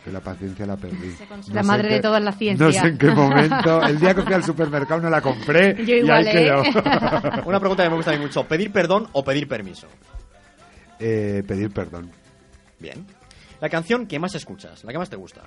[0.03, 1.11] que la paciencia la perdí.
[1.27, 1.55] Consigue.
[1.55, 2.75] La madre de todas las No ciencias.
[2.75, 3.81] sé en qué momento.
[3.87, 5.75] El día que fui al supermercado no la compré.
[5.85, 6.43] Yo y igual, ahí ¿eh?
[6.45, 6.61] quedó.
[7.45, 8.45] una pregunta que me gusta a mí mucho.
[8.45, 9.87] ¿Pedir perdón o pedir permiso?
[10.99, 12.11] Eh, pedir perdón.
[12.79, 13.05] Bien.
[13.61, 15.41] La canción que más escuchas, la que más te gusta.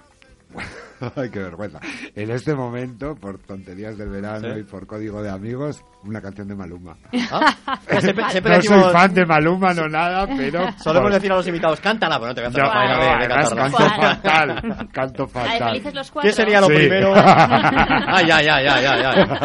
[1.17, 1.79] Ay, qué vergüenza.
[2.15, 4.61] En este momento, por tonterías del verano Sí.
[4.61, 6.97] y por código de amigos, una canción de Maluma.
[7.31, 7.55] ¿Ah?
[7.87, 10.61] Que siempre, siempre no decimos- soy fan de Maluma, no nada, pero...
[10.79, 13.23] Solemos por- decir a los invitados, cántala, pero no te voy a hacer la de-
[13.23, 13.71] de cantarla.
[13.71, 14.89] canto fatal.
[14.93, 15.83] Canto fatal.
[15.95, 16.11] Los.
[16.13, 16.75] ¿Qué sería lo Sí.
[16.75, 17.13] primero?
[17.15, 19.03] Ay, ay, ay, ay, ay,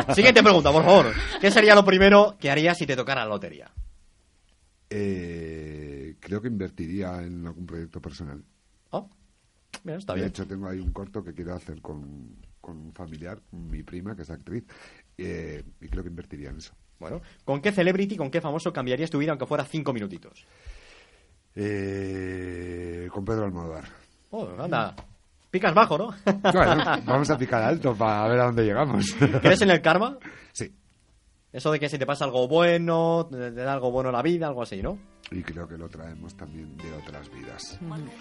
[0.07, 0.15] ay.
[0.15, 1.07] Siguiente pregunta, por favor.
[1.41, 3.69] ¿Qué sería lo primero que harías si te tocara la lotería?
[4.89, 8.43] Eh, creo que invertiría en algún proyecto personal.
[8.91, 9.09] Oh,
[9.85, 10.29] está de bien.
[10.29, 14.21] hecho, tengo ahí un corto que quiero hacer con, con un familiar, mi prima, que
[14.23, 14.63] es actriz,
[15.17, 16.73] eh, y creo que invertiría en eso.
[16.99, 20.45] Bueno, ¿con qué celebrity, con qué famoso cambiarías tu vida aunque fuera cinco minutitos?
[21.55, 23.85] Eh, con Pedro Almodóvar.
[24.29, 24.95] Oh, anda.
[25.49, 26.13] Picas bajo, ¿no?
[26.53, 29.05] Bueno, vamos a picar alto para ver a dónde llegamos.
[29.41, 30.17] ¿Crees en el karma?
[30.53, 30.73] Sí,
[31.51, 34.47] Eso de que si te pasa algo bueno, te te da algo bueno la vida,
[34.47, 34.97] algo así, ¿no?
[35.29, 37.79] Y creo que lo traemos también de otras vidas.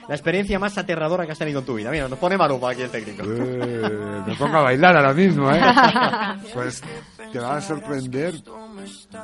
[0.08, 1.90] La experiencia más aterradora que has tenido en tu vida.
[1.90, 3.22] Mira, nos pone Maluma aquí el técnico.
[3.24, 5.60] Eh, me pongo a bailar ahora mismo, ¿eh?
[6.54, 6.82] Pues
[7.32, 8.34] te va a sorprender,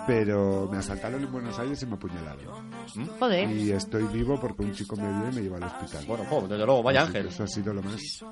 [0.06, 2.70] pero me asaltaron en Buenos Aires y me apuñalaron.
[3.18, 3.50] Joder.
[3.50, 6.04] Y estoy vivo porque un chico me vio y me llevó al hospital.
[6.06, 7.26] Bueno, jo, desde luego, vaya Así ángel.
[7.28, 8.24] Eso ha sido lo más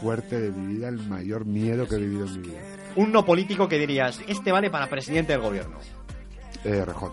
[0.00, 2.60] fuerte de mi vida, el mayor miedo que he vivido en mi vida.
[2.96, 5.78] Un no político que dirías, este vale para presidente del gobierno.
[6.64, 7.12] Eh, Rejón.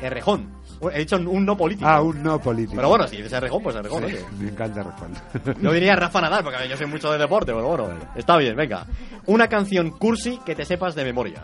[0.00, 0.57] Errejón.
[0.92, 1.88] He dicho un no político.
[1.88, 2.76] Ah, un no político.
[2.76, 4.08] Pero bueno, si dices Errejón, pues Errejón.
[4.08, 5.12] Sí, me encanta Rejón.
[5.62, 8.86] Yo diría Rafa Nadal, porque yo soy mucho de deporte, pero bueno, está bien, venga.
[9.26, 11.42] Una canción cursi que te sepas de memoria.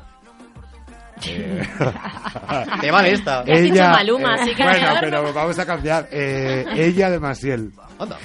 [1.26, 1.62] Eh,
[2.80, 3.42] Te vale esta.
[3.44, 6.08] Dicho Maluma, así que- Bueno, pero vamos a cambiar.
[6.10, 7.72] Eh, ella de Masiel.
[7.98, 8.16] Anda.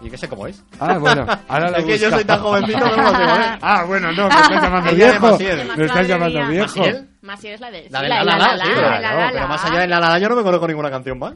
[0.00, 0.62] Y que sé cómo es.
[0.78, 3.46] Ah, bueno, ahora la Es que yo soy tan jovencito que no lo es.
[3.62, 5.38] Ah, bueno, no, me estás llamando viejo.
[5.76, 6.84] Me estás llamando viejo.
[7.22, 7.54] ¿Maciel?
[7.54, 7.88] Es la de...
[7.90, 10.42] La de la la la, pero más allá de la la la yo no me
[10.42, 11.34] conozco ninguna canción más.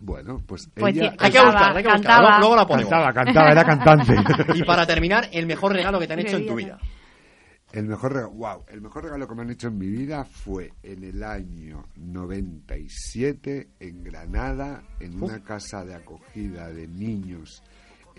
[0.00, 2.20] Bueno, pues Pues ella Hay que buscarla, hay que cantaba.
[2.22, 2.90] Luego, luego la ponemos.
[2.90, 4.14] cantaba, cantaba, era cantante.
[4.54, 6.78] Y para terminar, el mejor regalo que te han hecho en tu vida.
[7.72, 10.72] El mejor regalo, wow, el mejor regalo que me han hecho en mi vida fue
[10.82, 17.62] en el año 97 en Granada, en una casa de acogida de niños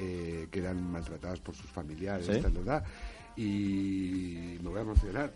[0.03, 2.41] eh, que eran maltratados por sus familiares, Sí.
[2.41, 2.83] tal, tal, tal,
[3.37, 5.31] y me voy a emocionar.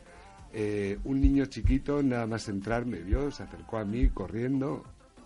[0.53, 4.83] Eh, un niño chiquito, nada más entrar, me vio, se acercó a mí corriendo,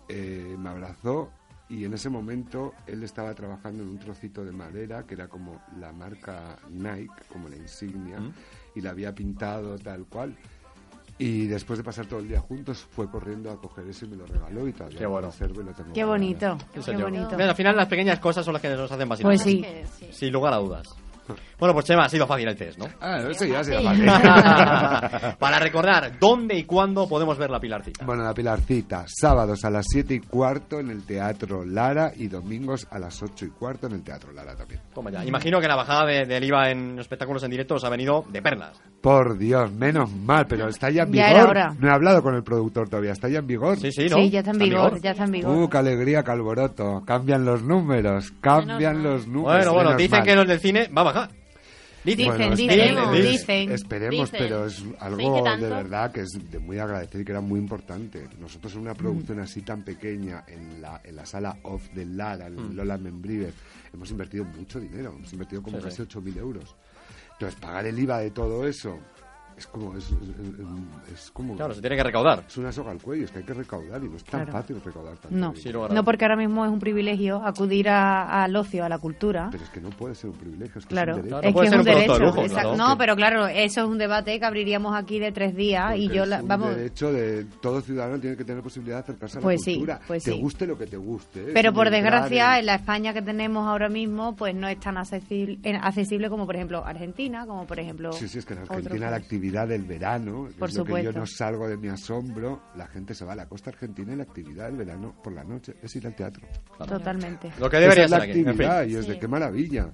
[0.08, 1.32] eh, me abrazó
[1.70, 5.62] y en ese momento él estaba trabajando en un trocito de madera que era como
[5.80, 8.34] la marca Nike, como la insignia, Mm.
[8.76, 10.36] y la había pintado tal cual.
[11.20, 14.16] Y después de pasar todo el día juntos, fue corriendo a coger eso y me
[14.18, 15.28] lo regaló y todavía Qué bueno.
[15.38, 17.38] lo tengo Qué bonito, qué bonito.
[17.38, 19.64] Ves, Al final las pequeñas cosas son las que nos hacen más Pues sí.
[20.12, 20.88] Sin lugar a dudas.
[21.60, 22.88] Bueno, pues Chema, ha sido fácil el test, ¿no?
[23.00, 23.86] Ah, sí, ya se Sí.
[25.40, 28.06] Para recordar, ¿dónde y cuándo podemos ver la Pilarcita?
[28.06, 32.88] Bueno, la Pilarcita, sábados a las 7 y cuarto en el Teatro Lara y domingos
[32.90, 34.82] a las 8 y cuarto en el Teatro Lara también.
[34.94, 35.24] Toma ya.
[35.26, 38.42] Imagino que la bajada de- del IVA en espectáculos en directo os ha venido de
[38.42, 38.82] perlas.
[39.02, 41.50] Por Dios, menos mal, pero está ya en Ya vigor.
[41.52, 41.76] hora.
[41.80, 43.78] No he hablado con el productor todavía, está ya en vigor.
[43.80, 44.18] Sí, sí, ¿no?
[44.18, 45.58] Sí, ya está en vigor, ya está en vigor.
[45.58, 47.02] Uh, qué alegría, qué alboroto.
[47.06, 49.58] Cambian los números, cambian Menos los números.
[49.58, 50.28] Bueno, bueno, dicen mal.
[50.28, 51.30] que los del cine va a bajar.
[52.04, 52.18] Dicen.
[52.26, 53.72] Dicen, Bueno, dicen, esperemos, dicen.
[53.72, 54.40] Esperemos, Dicen.
[54.48, 57.60] pero es algo ¿qué de verdad que es de muy agradecer y que era muy
[57.60, 58.26] importante.
[58.40, 62.48] Nosotros en una producción así tan pequeña, en la, en la sala off del Lara,
[62.48, 63.54] en el Lola Membrives,
[63.94, 66.04] hemos invertido mucho dinero, hemos invertido como Sí, casi sí.
[66.04, 66.76] 8.000 euros.
[67.40, 69.00] Entonces, pagar el IVA de todo eso
[69.60, 69.96] es como...
[69.96, 72.44] Es, es- es como Claro, se tiene que recaudar.
[72.48, 74.52] es una soga al cuello, es que hay que recaudar y no es tan Claro.
[74.60, 75.54] fácil recaudar tanto No.
[75.56, 79.50] Sí, no porque ahora mismo es un privilegio acudir a- al ocio, a la cultura.
[79.52, 81.36] Pero es que no puede ser un privilegio, es que Claro, es un derecho.
[81.42, 82.26] Claro, es puede que es ser un de derecho.
[82.26, 82.76] lujo, exacto.
[82.76, 86.18] No, pero claro, eso es un debate que abriríamos aquí de tres días y Porque
[86.18, 89.42] yo, es la- vamos, derecho de todo ciudadano tiene que tener posibilidad de acercarse a
[89.42, 90.00] la Pues sí, cultura.
[90.08, 90.40] pues te sí.
[90.40, 91.42] guste lo que te guste.
[91.42, 91.52] ¿eh?
[91.54, 94.98] pero por desgracia en- en la España que tenemos ahora mismo, pues no es tan
[94.98, 98.12] accesible, en- accesible como por ejemplo Argentina, como por ejemplo.
[98.14, 99.30] Sí, sí, es que en Argentina la países.
[99.50, 103.14] Actividad del verano, Por es lo que yo no salgo de mi asombro, la gente
[103.14, 105.96] se va a la costa argentina y la actividad del verano por la noche es
[105.96, 106.48] ir al teatro.
[106.88, 107.52] Totalmente.
[107.60, 108.40] Lo que debería es la ser aquí.
[108.40, 108.50] En fin.
[108.52, 109.12] actividad y es Sí.
[109.12, 109.92] de qué maravilla.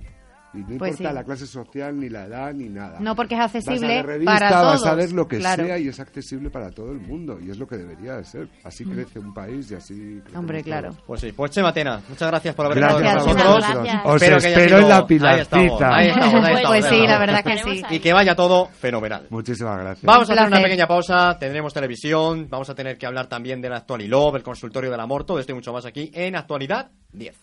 [0.56, 1.15] Y no Pues importa sí.
[1.15, 3.00] la clase social, ni la edad, ni nada.
[3.00, 4.86] No, porque es Vas a accesible la revista, para vas todos.
[4.88, 5.65] a ver lo que claro.
[5.65, 7.38] sea y es accesible para todo el mundo.
[7.41, 8.48] Y es lo que debería de ser.
[8.63, 9.94] Así crece un país y así...
[9.94, 10.38] Mm.
[10.38, 10.89] Hombre, claro.
[10.91, 11.04] todos.
[11.06, 13.74] Pues sí, pues Chema Tena, muchas gracias por haber Gracias, estado con nosotros.
[13.84, 14.02] gracias.
[14.06, 15.96] Os Espero que haya espero en la Ahí estamos, pilarcita.
[15.96, 17.84] ahí estamos, ahí estamos, Pues sí, la verdad que sí.
[17.89, 19.28] Y que vaya todo fenomenal.
[19.30, 20.04] Muchísimas gracias.
[20.06, 23.74] Vamos a hacer una pequeña pausa, tendremos televisión, vamos a tener que hablar también del
[23.74, 27.36] Actualilove, el consultorio del amor, todo esto y mucho más aquí en Actualidad 10.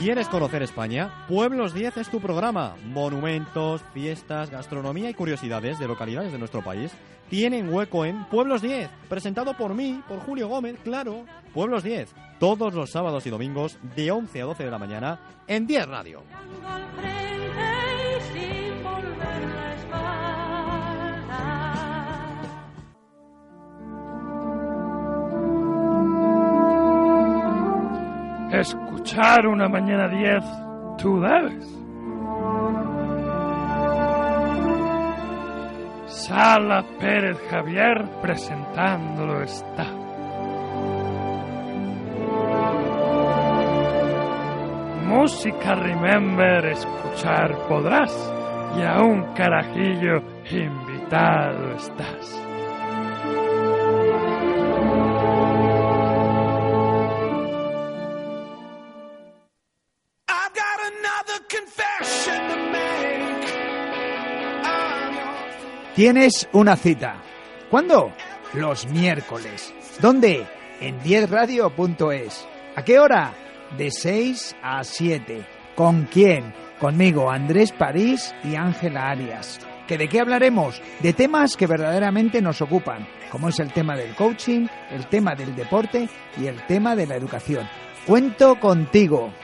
[0.00, 1.26] ¿Quieres conocer España?
[1.28, 2.74] Pueblos 10 es tu programa.
[2.86, 6.90] Monumentos, fiestas, gastronomía y curiosidades de localidades de nuestro país
[7.28, 11.26] tienen hueco en Pueblos 10, presentado por mí, por Julio Gómez, claro.
[11.52, 15.66] Pueblos 10, todos los sábados y domingos de 11 a 12 de la mañana en
[15.66, 16.22] 10 Radio.
[29.20, 30.44] Una mañana 10,
[30.96, 31.66] tú debes.
[36.06, 39.84] Sala Pérez Javier presentándolo está.
[45.06, 48.32] Música Remember escuchar podrás
[48.78, 52.49] y a un carajillo invitado estás.
[66.00, 67.22] Tienes una cita.
[67.68, 68.10] ¿Cuándo?
[68.54, 69.70] Los miércoles.
[70.00, 70.46] ¿Dónde?
[70.80, 72.48] En 10radio.es.
[72.74, 73.34] ¿A qué hora?
[73.76, 75.44] De 6 a 7.
[75.74, 76.54] ¿Con quién?
[76.78, 79.60] Conmigo, Andrés París y Ángela Arias.
[79.86, 80.80] ¿Que ¿De qué hablaremos?
[81.00, 85.54] De temas que verdaderamente nos ocupan, como es el tema del coaching, el tema del
[85.54, 86.08] deporte
[86.40, 87.68] y el tema de la educación.
[88.06, 89.34] Cuento contigo.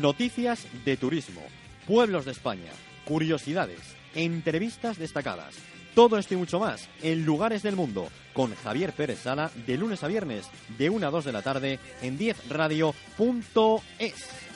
[0.00, 1.42] Noticias de turismo,
[1.86, 2.72] pueblos de España,
[3.04, 3.80] curiosidades,
[4.14, 5.54] entrevistas destacadas.
[5.94, 10.04] Todo esto y mucho más en Lugares del Mundo con Javier Pérez Sala de lunes
[10.04, 14.49] a viernes de 1 a 2 de la tarde en 10radio.es.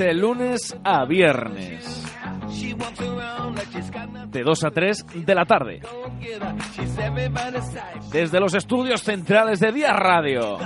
[0.00, 2.06] De lunes a viernes.
[4.28, 5.82] De 2 a 3 de la tarde.
[8.10, 10.56] Desde los estudios centrales de Día Radio.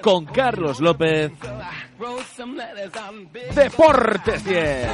[0.00, 1.30] Con Carlos López.
[3.54, 4.88] Deportes 10.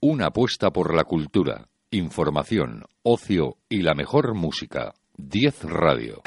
[0.00, 4.94] Una apuesta por la cultura, información, ocio y la mejor música.
[5.16, 6.22] 10 Radio.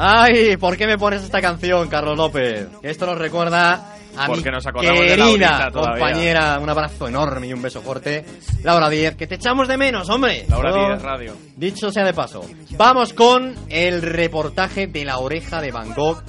[0.00, 2.68] Ay, ¿por qué me pones esta canción, Carlos López?
[2.82, 7.80] Esto nos recuerda a Porque mi nos querida compañera, un abrazo enorme y un beso
[7.82, 8.24] fuerte,
[8.62, 10.46] Laura Díez, que te echamos de menos, hombre.
[10.48, 11.36] Laura Todo Díez Radio.
[11.56, 12.44] Dicho sea de paso,
[12.76, 16.22] vamos con el reportaje de la oreja de Van Gogh.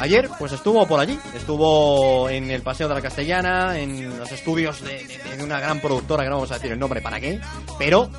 [0.00, 4.82] Ayer, pues estuvo por allí, estuvo en el Paseo de la Castellana, en los estudios
[4.82, 7.40] de, de- de una gran productora, que no vamos a decir el nombre para qué,
[7.78, 8.10] pero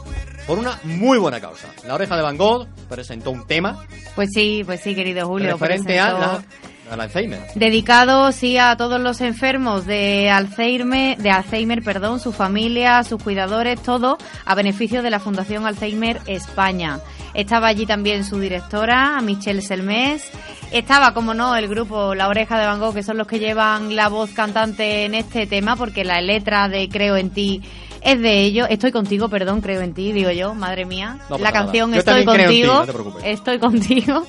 [0.48, 1.68] por una muy buena causa.
[1.88, 5.52] La oreja de Van Gogh presentó un tema Pues sí, pues sí, querido Julio.
[5.54, 6.44] referente a presentó- la,
[6.90, 7.40] al Alzheimer.
[7.56, 13.82] Dedicado, sí, a todos los enfermos de Alzheimer, de Alzheimer, perdón, su familia, sus cuidadores,
[13.82, 17.00] todo a beneficio de la Fundación Alzheimer España.
[17.34, 20.32] Estaba allí también su directora, Michelle Selmés.
[20.72, 23.96] Estaba, como no, el grupo La Oreja de Van Gogh, que son los que llevan
[23.96, 27.62] la voz cantante en este tema, porque la letra de Creo en ti
[28.02, 28.68] es de ellos.
[28.70, 31.18] Estoy contigo, perdón, creo en ti, digo yo, madre mía.
[31.30, 31.64] No la nada.
[31.64, 32.86] canción Estoy ti, contigo.
[32.86, 33.20] no.
[33.24, 34.26] Estoy contigo.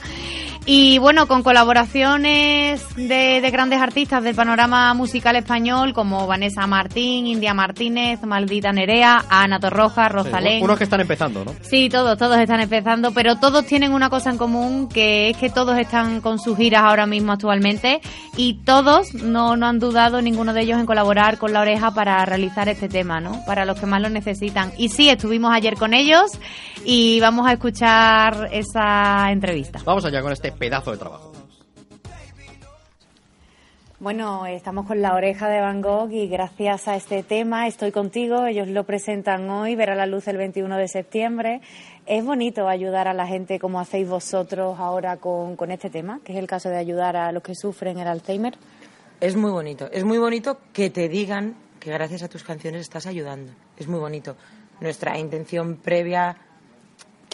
[0.69, 7.29] Y bueno, con colaboraciones de, de grandes artistas del panorama musical español como Vanessa Martín,
[7.29, 10.59] India Martínez, Maldita Nerea, Ana Torroja, Rosalén.
[10.59, 11.55] Sí, unos que están empezando, ¿no?
[11.61, 15.51] Sí, todos, todos están empezando, pero todos tienen una cosa en común, que es que
[15.51, 18.01] todos están con sus giras ahora mismo actualmente
[18.37, 22.25] y todos no, no han dudado ninguno de ellos en colaborar con La Oreja para
[22.27, 23.41] realizar este tema, ¿no?
[23.47, 24.73] Para los que más lo necesitan.
[24.77, 26.33] Y sí, estuvimos ayer con ellos
[26.85, 29.81] y vamos a escuchar esa entrevista.
[29.85, 31.33] Vamos allá con este pedazo de trabajo.
[33.99, 38.45] Bueno, estamos con la oreja de Van Gogh y gracias a este tema estoy contigo.
[38.45, 41.63] Ellos lo presentan hoy, verá la luz el 21 de septiembre.
[42.05, 46.35] Es bonito ayudar a la gente como hacéis vosotros ahora con, con este tema, que
[46.35, 48.59] es el caso de ayudar a los que sufren el Alzheimer.
[49.19, 49.91] Es muy bonito.
[49.91, 53.53] Es muy bonito que te digan que gracias a tus canciones estás ayudando.
[53.79, 54.37] Es muy bonito.
[54.79, 56.37] Nuestra intención previa,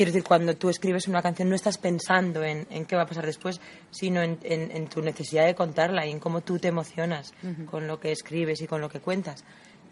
[0.05, 3.07] quiero decir, cuando tú escribes una canción no estás pensando en, en qué va a
[3.07, 3.61] pasar después,
[3.91, 7.33] sino en, en- en tu necesidad de contarla y en cómo tú te emocionas
[7.67, 9.45] con lo que escribes y con lo que cuentas.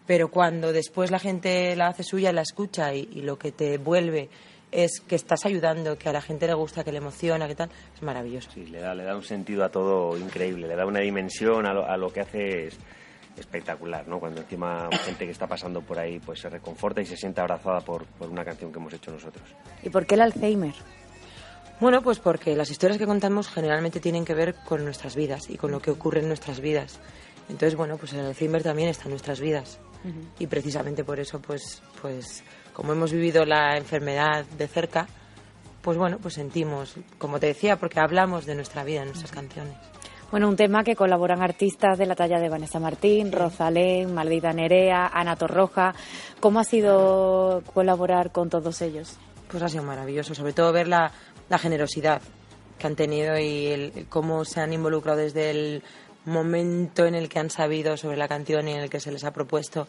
[0.07, 3.77] Pero cuando después la gente la hace suya, la escucha y, y lo que te
[3.77, 4.29] vuelve
[4.71, 7.69] es que estás ayudando, que a la gente le gusta, que le emociona, que tal,
[7.93, 8.49] es maravilloso.
[8.53, 11.73] Sí, le da, le da un sentido a todo increíble, le da una dimensión a
[11.73, 12.77] lo, a lo que hace es
[13.37, 14.19] espectacular, ¿no?
[14.19, 17.81] Cuando encima gente que está pasando por ahí pues se reconforta y se siente abrazada
[17.81, 19.43] por, por una canción que hemos hecho nosotros.
[19.83, 20.73] ¿Y por qué el Alzheimer?
[21.79, 25.57] Bueno, pues porque las historias que contamos generalmente tienen que ver con nuestras vidas y
[25.57, 26.99] con lo que ocurre en nuestras vidas.
[27.49, 29.79] Entonces, bueno, pues el Alzheimer también está en nuestras vidas.
[30.39, 35.07] Y precisamente por eso, pues, pues como hemos vivido la enfermedad de cerca,
[35.81, 39.75] pues bueno, pues sentimos, como te decía, porque hablamos de nuestra vida en nuestras canciones.
[40.31, 45.07] Bueno, un tema que colaboran artistas de la talla de Vanessa Martín, Rosalén, Maldita Nerea,
[45.13, 45.93] Ana Torroja.
[46.39, 49.17] ¿Cómo ha sido colaborar con todos ellos?
[49.49, 51.11] Pues ha sido maravilloso, sobre todo ver la,
[51.49, 52.21] la generosidad
[52.79, 55.83] que han tenido y el, el cómo se han involucrado desde el
[56.23, 59.25] momento en el que han sabido sobre la canción y en el que se les
[59.25, 59.85] ha propuesto.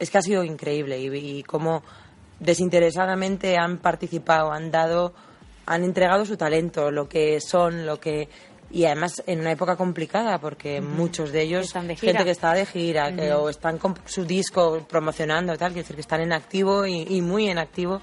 [0.00, 1.84] Es que ha sido increíble y, y cómo
[2.40, 5.14] desinteresadamente han participado, han dado,
[5.66, 8.28] han entregado su talento, lo que son, lo que
[8.72, 12.12] y además en una época complicada porque muchos de ellos Están de gira.
[12.12, 15.96] gente que está de gira que, o están con su disco promocionando tal, quiere decir
[15.96, 18.00] que están en activo y, y muy en activo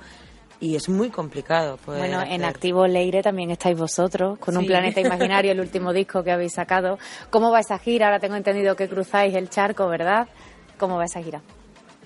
[0.61, 1.77] y es muy complicado.
[1.77, 2.43] poder Bueno, en.
[2.43, 6.97] Activo Leire también estáis vosotros, con un planeta imaginario, el último disco que habéis sacado.
[7.29, 8.07] ¿Cómo va esa gira?
[8.07, 10.27] Ahora tengo entendido que cruzáis el charco, ¿verdad?
[10.77, 11.41] ¿Cómo va esa gira?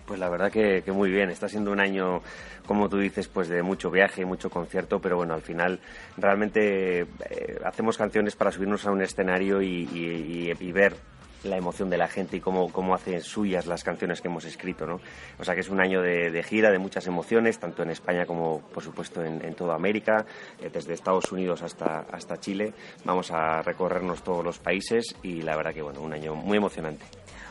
[0.05, 1.29] Pues la verdad que, que muy bien.
[1.31, 2.21] Está siendo un año,
[2.65, 5.79] como tú dices, pues de mucho viaje, mucho concierto, pero bueno, al final
[6.17, 7.05] realmente eh,
[7.65, 10.95] hacemos canciones para subirnos a un escenario y, y- y- y ver
[11.43, 14.85] la emoción de la gente y cómo, cómo hacen suyas las canciones que hemos escrito,
[14.87, 15.01] ¿no?
[15.37, 18.25] O sea que es un año de, de gira, de muchas emociones, tanto en España
[18.25, 20.25] como, por supuesto, en, en toda América,
[20.61, 22.73] eh, desde Estados Unidos hasta, hasta Chile.
[23.03, 27.03] Vamos a recorrernos todos los países y la verdad que, bueno, un año muy emocionante.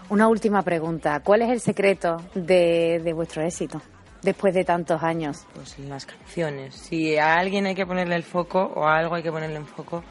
[0.09, 1.21] Una última pregunta.
[1.21, 3.83] ¿Cuál es el secreto de, de vuestro éxito
[4.23, 5.47] después de tantos años?
[5.55, 6.75] Pues las canciones.
[6.75, 9.67] Si a alguien hay que ponerle el foco o a algo hay que ponerle en
[9.67, 10.03] foco,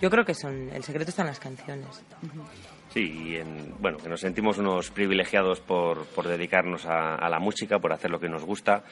[0.00, 2.04] yo creo que son el secreto está en las canciones.
[2.92, 7.38] Sí, y en- bueno, que nos sentimos unos privilegiados por, por dedicarnos a, a la
[7.38, 8.82] música, por hacer lo que nos gusta,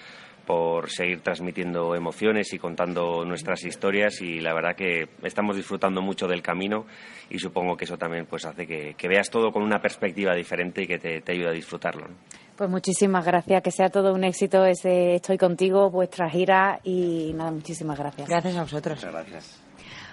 [0.47, 6.29] por seguir transmitiendo emociones y contando nuestras historias y la verdad que estamos disfrutando mucho
[6.29, 6.87] del camino
[7.29, 10.83] y supongo que eso también pues hace que, que veas todo con una perspectiva diferente
[10.83, 12.07] y que te, te ayude a disfrutarlo.
[12.09, 12.15] ¿no?
[12.59, 17.53] Pues muchísimas gracias, que sea todo un éxito ese Estoy contigo, vuestra gira y nada,
[17.53, 18.29] muchísimas gracias.
[18.29, 19.01] Gracias a vosotros.
[19.01, 19.61] gracias.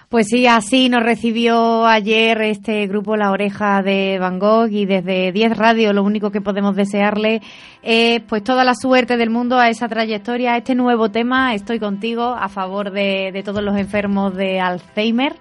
[0.09, 5.31] Pues sí, así nos recibió ayer este grupo La Oreja de Van Gogh y desde
[5.31, 7.41] 10 Radio lo único que podemos desearle
[7.81, 11.79] es pues toda la suerte del mundo a esa trayectoria, a este nuevo tema, Estoy
[11.79, 15.35] contigo, a favor de, de todos los enfermos de Alzheimer,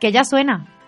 [0.00, 0.79] que ya suena.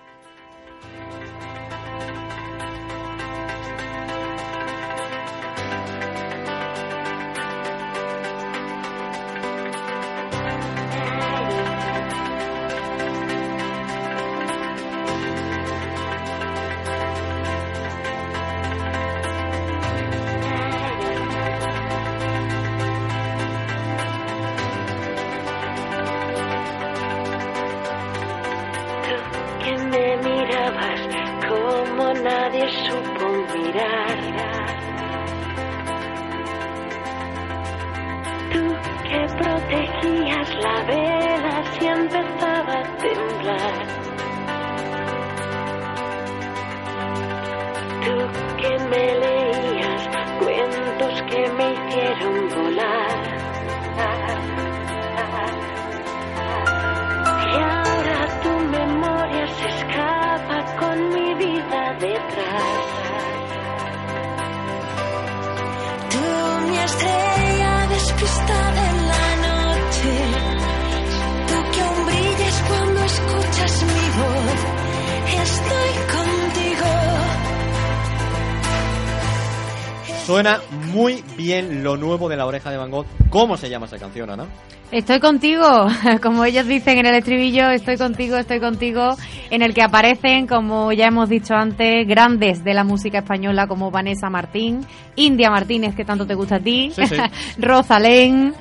[83.43, 84.47] ¿Cómo se llama esa canción, Ana?
[84.93, 85.88] Estoy contigo,
[86.22, 89.16] como ellos dicen en el estribillo, estoy contigo, estoy contigo,
[89.51, 93.90] en el que aparecen, como ya hemos dicho antes, grandes de la música española como
[93.90, 94.86] Vanessa Martín,
[95.16, 97.16] India Martínez, que tanto te gusta a ti, Sí, sí.
[97.59, 98.55] Rosalén,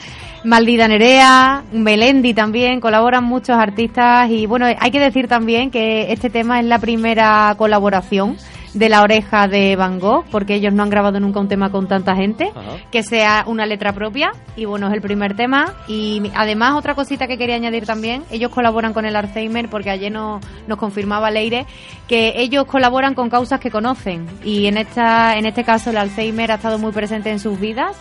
[0.43, 6.31] Maldita Nerea, Melendi también, colaboran muchos artistas y bueno, hay que decir también que este
[6.31, 8.35] tema es la primera colaboración
[8.73, 11.87] de la oreja de Van Gogh, porque ellos no han grabado nunca un tema con
[11.87, 12.77] tanta gente Ajá.
[12.89, 17.27] que sea una letra propia y bueno, es el primer tema y además otra cosita
[17.27, 21.65] que quería añadir también, ellos colaboran con el Alzheimer porque ayer no- nos confirmaba Leire
[22.07, 26.51] que ellos colaboran con causas que conocen y en esta en este caso el Alzheimer
[26.51, 27.97] ha estado muy presente en sus vidas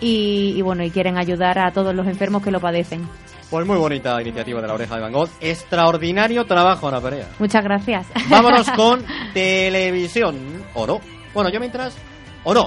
[0.00, 3.08] y, y bueno, y quieren ayudar a todos los enfermos que lo padecen.
[3.50, 5.28] Pues muy bonita iniciativa de la oreja de Van Gogh.
[5.40, 7.28] Extraordinario trabajo, Ana Perea.
[7.38, 8.06] Muchas gracias.
[8.28, 10.64] Vámonos con televisión.
[10.74, 11.00] ¿O no?
[11.32, 11.96] Bueno, yo mientras...
[12.44, 12.64] ¿O no?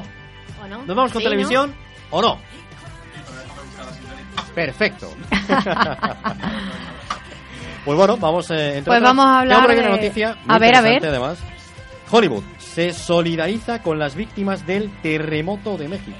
[0.63, 0.77] ¿O no?
[0.85, 1.31] ¿Nos vamos con Sí, ¿no?
[1.31, 1.75] televisión?
[2.11, 2.39] ¿O no?
[4.55, 5.09] Perfecto.
[7.85, 8.49] pues bueno, vamos...
[8.51, 11.05] Eh, Pues vamos a hablar por aquí una noticia muy A ver, a ver.
[11.05, 11.39] además.
[12.11, 16.17] Hollywood se solidariza con las víctimas del terremoto de México.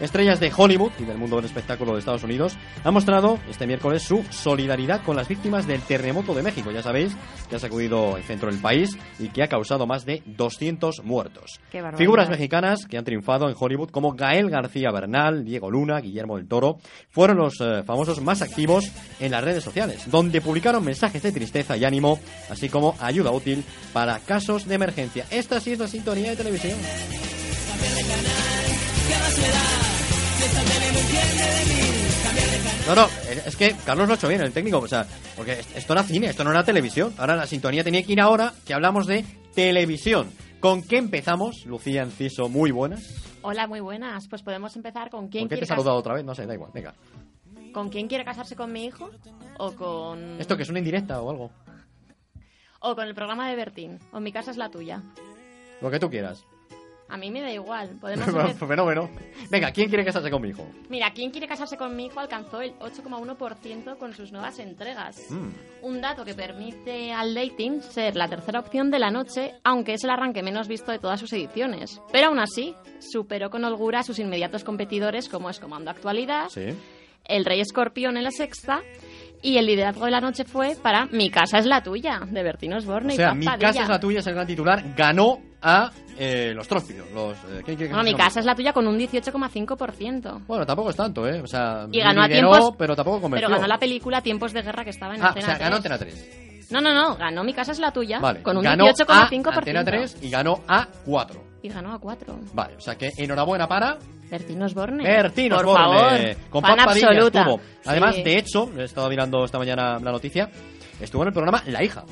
[0.00, 4.02] Estrellas de Hollywood y del mundo del espectáculo de Estados Unidos han mostrado este miércoles
[4.02, 6.70] su solidaridad con las víctimas del terremoto de México.
[6.70, 7.16] Ya sabéis
[7.48, 11.60] que ha sacudido el centro del país y que ha causado más de 200 muertos.
[11.96, 16.48] Figuras mexicanas que han triunfado en Hollywood como Gael García Bernal, Diego Luna, Guillermo del
[16.48, 16.78] Toro,
[17.08, 18.90] fueron los eh, famosos más activos
[19.20, 22.18] en las redes sociales, donde publicaron mensajes de tristeza y ánimo,
[22.50, 25.24] así como ayuda útil para casos de emergencia.
[25.30, 26.76] Esta sí es la sintonía de televisión.
[32.86, 33.08] No, no,
[33.44, 36.28] es que Carlos lo ha hecho bien, el técnico, o sea, porque esto era cine,
[36.28, 37.12] esto no era televisión.
[37.18, 39.24] Ahora la sintonía tenía que ir ahora que hablamos de
[39.54, 40.30] televisión.
[40.60, 41.66] ¿Con qué empezamos?
[41.66, 43.24] Lucía Enciso, muy buenas.
[43.42, 44.28] Hola, muy buenas.
[44.28, 46.24] Pues podemos empezar con quién ¿Por qué te he saludado otra vez?
[46.24, 46.94] No sé, da igual, venga.
[47.72, 49.10] ¿Con quién quiere casarse con mi hijo?
[49.58, 51.50] ¿O con, ¿Esto que es una indirecta o algo?
[52.80, 53.98] o con el programa de Bertín?
[54.12, 55.02] ¿O mi casa es la tuya?
[55.80, 56.44] Lo que tú quieras.
[57.08, 57.96] A mí me da igual.
[58.00, 58.26] Podemos
[58.60, 59.08] Bueno.
[59.50, 60.66] Venga, ¿quién quiere casarse con mi hijo?
[60.88, 62.18] Mira, ¿quién quiere casarse con mi hijo?
[62.20, 65.30] Alcanzó el 8,1% con sus nuevas entregas.
[65.30, 65.48] Mm.
[65.82, 70.04] Un dato que permite al dating ser la tercera opción de la noche, aunque es
[70.04, 72.00] el arranque menos visto de todas sus ediciones.
[72.12, 76.74] Pero aún así, superó con holgura a sus inmediatos competidores como es Comando Actualidad, Sí.
[77.24, 78.82] El Rey Escorpión en la sexta,
[79.42, 82.72] y el liderazgo de la noche fue para Mi casa es la tuya, de Bertín
[82.74, 83.68] Osborne O y sea, Paz mi Padilla.
[83.68, 84.82] casa es la tuya, es el gran titular.
[84.96, 87.10] Ganó a eh, los tróspidos.
[87.12, 90.46] Los, eh, ¿quién quiere No, Mi casa es la tuya con un 18,5%.
[90.46, 91.40] Bueno, tampoco es tanto, ¿eh?
[91.42, 93.48] O sea, Y ganó a tiempos, pero tampoco convenció.
[93.48, 95.80] pero ganó la película Tiempos de Guerra que estaba en Ah, o Antena sea, ganó
[95.80, 95.92] 3.
[95.92, 96.68] Antena 3.
[96.70, 99.46] No, no, no, ganó Mi casa es la tuya Vale, con un ganó 18,5%.
[99.52, 101.45] a Antena 3 y ganó a 4.
[101.66, 102.38] Y ganó a 4.
[102.52, 103.98] Vale, o sea que enhorabuena para
[104.30, 105.02] Bertín Osborne.
[105.02, 106.34] Bertín Por Osborne.
[106.34, 107.40] favor, Con fan Paz Padilla absoluta.
[107.40, 107.60] estuvo.
[107.86, 108.22] Además, Sí.
[108.22, 110.48] de hecho, he estado mirando esta mañana la noticia,
[111.00, 112.04] estuvo en el programa La Hija.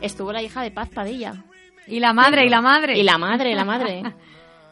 [0.00, 1.44] Estuvo la hija de Paz Padilla.
[1.88, 2.96] Y la madre, y la madre.
[2.98, 4.02] Y la madre, la madre.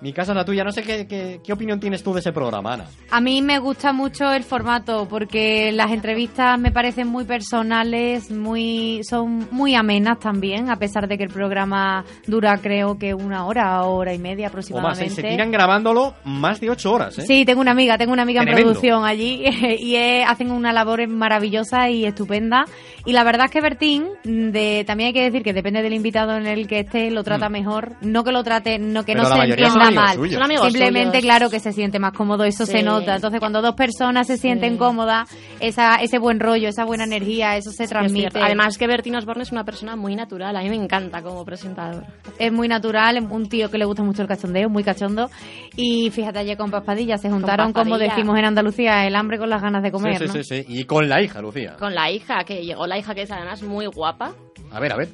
[0.01, 0.62] Mi casa es la tuya.
[0.64, 2.84] No sé qué, qué, qué opinión tienes tú de ese programa, Ana.
[3.11, 9.01] A mí me gusta mucho el formato porque las entrevistas me parecen muy personales, muy
[9.03, 13.82] son muy amenas también, a pesar de que el programa dura creo que una hora,
[13.84, 15.14] hora y media O más, aproximadamente.
[15.14, 17.22] se tiran grabándolo más de 8 horas, ¿eh?
[17.26, 18.70] Sí, tengo una amiga, tengo una amiga en Tremendo.
[18.72, 19.44] producción allí
[19.80, 22.64] y eh, hacen una labor maravillosa y estupenda.
[23.05, 26.36] Y la verdad es que Bertín, de, también hay que decir que depende del invitado
[26.36, 27.96] en el que esté, lo trata mejor.
[28.01, 29.18] No que lo trate, no que Mm.
[29.18, 30.16] Pero no la se entienda amigos mal.
[30.16, 30.34] suyos.
[30.34, 31.22] Son amigos Simplemente, suyos.
[31.22, 32.72] claro, que se siente más cómodo, eso Sí.
[32.72, 33.16] se nota.
[33.16, 35.28] Entonces, cuando dos personas se sienten cómodas,
[35.61, 38.41] esa, ese buen rollo, esa buena energía, eso se transmite.
[38.41, 40.57] Además que Bertín Osborne es una persona muy natural.
[40.57, 42.05] A mí me encanta como presentador.
[42.39, 45.30] es muy natural, es un tío que le gusta mucho el cachondeo, muy cachondo.
[45.76, 49.61] Y fíjate, ayer con Paspadilla se juntaron, como decimos en Andalucía, el hambre con las
[49.62, 50.32] ganas de comer, sí, ¿no?
[50.32, 50.64] sí, sí.
[50.68, 51.76] Y con la hija, Lucía.
[51.78, 54.32] Con la hija, que llegó la hija que es además muy guapa.
[54.72, 55.09] A ver, a ver.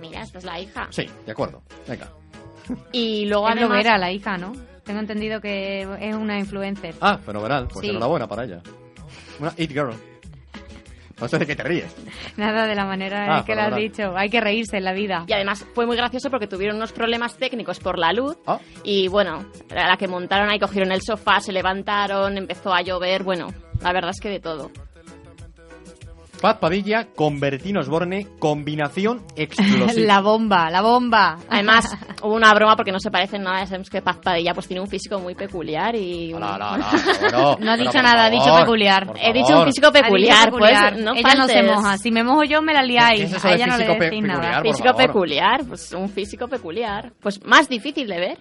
[0.00, 0.86] Mira, esta es la hija.
[0.90, 1.62] Sí, de acuerdo.
[1.88, 2.08] Venga.
[2.92, 3.68] Y luego Es además...
[3.70, 4.52] bloguera, la hija, ¿no?
[4.84, 6.94] Tengo entendido que es una influencer.
[7.00, 7.68] Ah, fenomenal.
[7.68, 7.90] Pues Sí.
[7.90, 8.60] enhorabuena para ella.
[9.38, 9.92] Una It Girl.
[11.20, 11.94] No sé de qué te ríes.
[12.36, 14.16] Nada de la manera Ah, en que lo has dicho.
[14.16, 15.24] Hay que reírse en la vida.
[15.26, 18.38] Y además fue muy gracioso porque tuvieron unos problemas técnicos por la luz.
[18.46, 18.60] Ah.
[18.84, 23.24] Y bueno, a la que montaron ahí, cogieron el sofá, se levantaron, empezó a llover.
[23.24, 23.48] Bueno,
[23.82, 24.70] la verdad es que de todo.
[26.40, 29.92] Paz Padilla con Bertín Osborne, combinación explosiva.
[29.96, 31.36] la bomba, la bomba.
[31.48, 33.66] Además, hubo una broma porque no se parecen nada.
[33.66, 36.32] Sabemos que Paz Padilla pues tiene un físico muy peculiar y...
[36.38, 39.12] Bueno, No ha dicho nada, ha dicho peculiar.
[39.20, 40.92] He dicho un físico peculiar, peculiar.
[40.92, 41.74] pues no Ella no se faltes.
[41.76, 41.98] moja.
[41.98, 43.20] Si me mojo yo, me la ¿Qué liáis.
[43.22, 44.40] es eso A de ella no le decís nada.
[44.40, 44.62] peculiar?
[44.62, 45.06] Físico favor.
[45.06, 47.12] peculiar, pues un físico peculiar.
[47.20, 48.38] Pues más difícil de ver.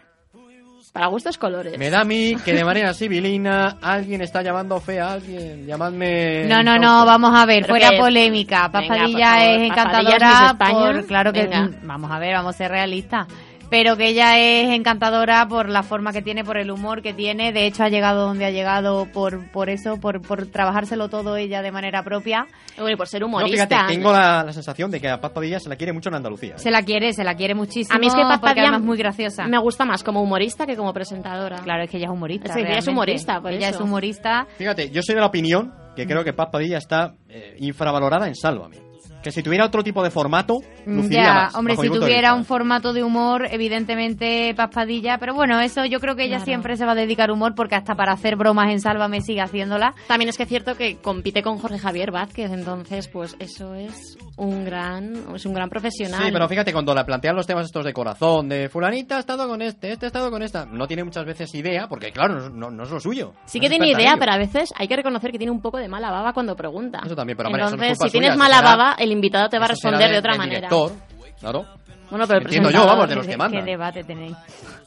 [0.93, 1.77] Para gustos colores.
[1.77, 5.65] Me da a mí que de manera civilina alguien está llamando fea a alguien.
[5.67, 6.45] Llamadme.
[6.45, 8.67] No, no, no, vamos a ver, fuera que- polémica.
[8.69, 10.55] Venga, favor, es encantadora.
[10.59, 11.63] es por- claro que Venga.
[11.65, 13.27] mm, vamos a ver, vamos a ser realistas.
[13.69, 17.51] Pero que ella es encantadora por la forma que tiene, por el humor que tiene.
[17.51, 21.61] De hecho, ha llegado donde ha llegado por, por eso, por, por trabajárselo todo ella
[21.61, 22.47] de manera propia.
[22.77, 23.67] Bueno, y por ser No, humorista.
[23.67, 26.15] fíjate, tengo la, la sensación de que a Paz Padilla se la quiere mucho en
[26.15, 26.55] Andalucía.
[26.55, 26.59] ¿eh?
[26.59, 27.93] Se la quiere, se la quiere muchísimo.
[27.95, 29.47] A mí es que Paz Padilla es muy graciosa.
[29.47, 31.57] Me gusta más como humorista que como presentadora.
[31.57, 32.53] Claro, es que ella es humorista.
[32.53, 33.79] Sí, ella es humorista, por Ella eso.
[33.79, 34.47] es humorista.
[34.57, 38.35] Fíjate, yo soy de la opinión que creo que Paz Padilla está eh, infravalorada en
[38.35, 38.86] Sálvame.
[39.23, 41.55] Que si tuviera otro tipo de formato, luciría Mm, Ya, más.
[41.55, 46.23] hombre, si tuviera un formato de humor, evidentemente Paspadilla, pero bueno, eso yo creo que
[46.23, 46.45] ella Claro.
[46.45, 49.93] siempre se va a dedicar humor porque hasta para hacer bromas en Sálvame sigue haciéndola.
[50.07, 54.17] También es que es cierto que compite con Jorge Javier Vázquez, entonces pues eso es
[54.37, 56.21] un gran, es un gran profesional.
[56.23, 59.47] Sí, pero fíjate, cuando la plantean los temas estos de corazón, de fulanita ha estado
[59.47, 62.69] con este, este ha estado con esta, no tiene muchas veces idea, porque claro, no,
[62.69, 63.33] no- es lo suyo.
[63.45, 65.77] Sí No que tiene idea, pero a veces hay que reconocer que tiene un poco
[65.77, 66.99] de mala baba cuando pregunta.
[67.05, 68.77] Eso también, pero, hombre, eso no es Entonces, culpa si tienes suya, mala eso será-
[68.77, 70.69] baba, el invitado te va a responder de, otra del manera.
[70.69, 70.91] director,
[71.39, 71.65] claro.
[72.09, 73.65] Bueno, pero el Entiendo yo, vamos, de los que ¿Qué, mandan.
[73.65, 74.35] debate tenéis?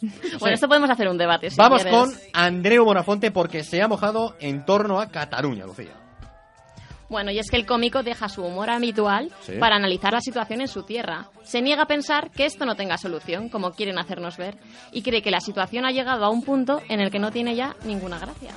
[0.41, 1.51] Bueno, esto podemos hacer un debate.
[1.51, 2.01] si Vamos quieres.
[2.01, 5.93] con Andreu Bonafonte porque se ha mojado en torno a Cataluña, Lucía.
[7.11, 9.55] Bueno, y es que el cómico deja su humor habitual Sí.
[9.59, 11.27] para analizar la situación en su tierra.
[11.43, 14.57] Se niega a pensar que esto no tenga solución, como quieren hacernos ver,
[14.93, 17.55] y cree que la situación ha llegado a un punto en el que no tiene
[17.57, 18.53] ya ninguna gracia.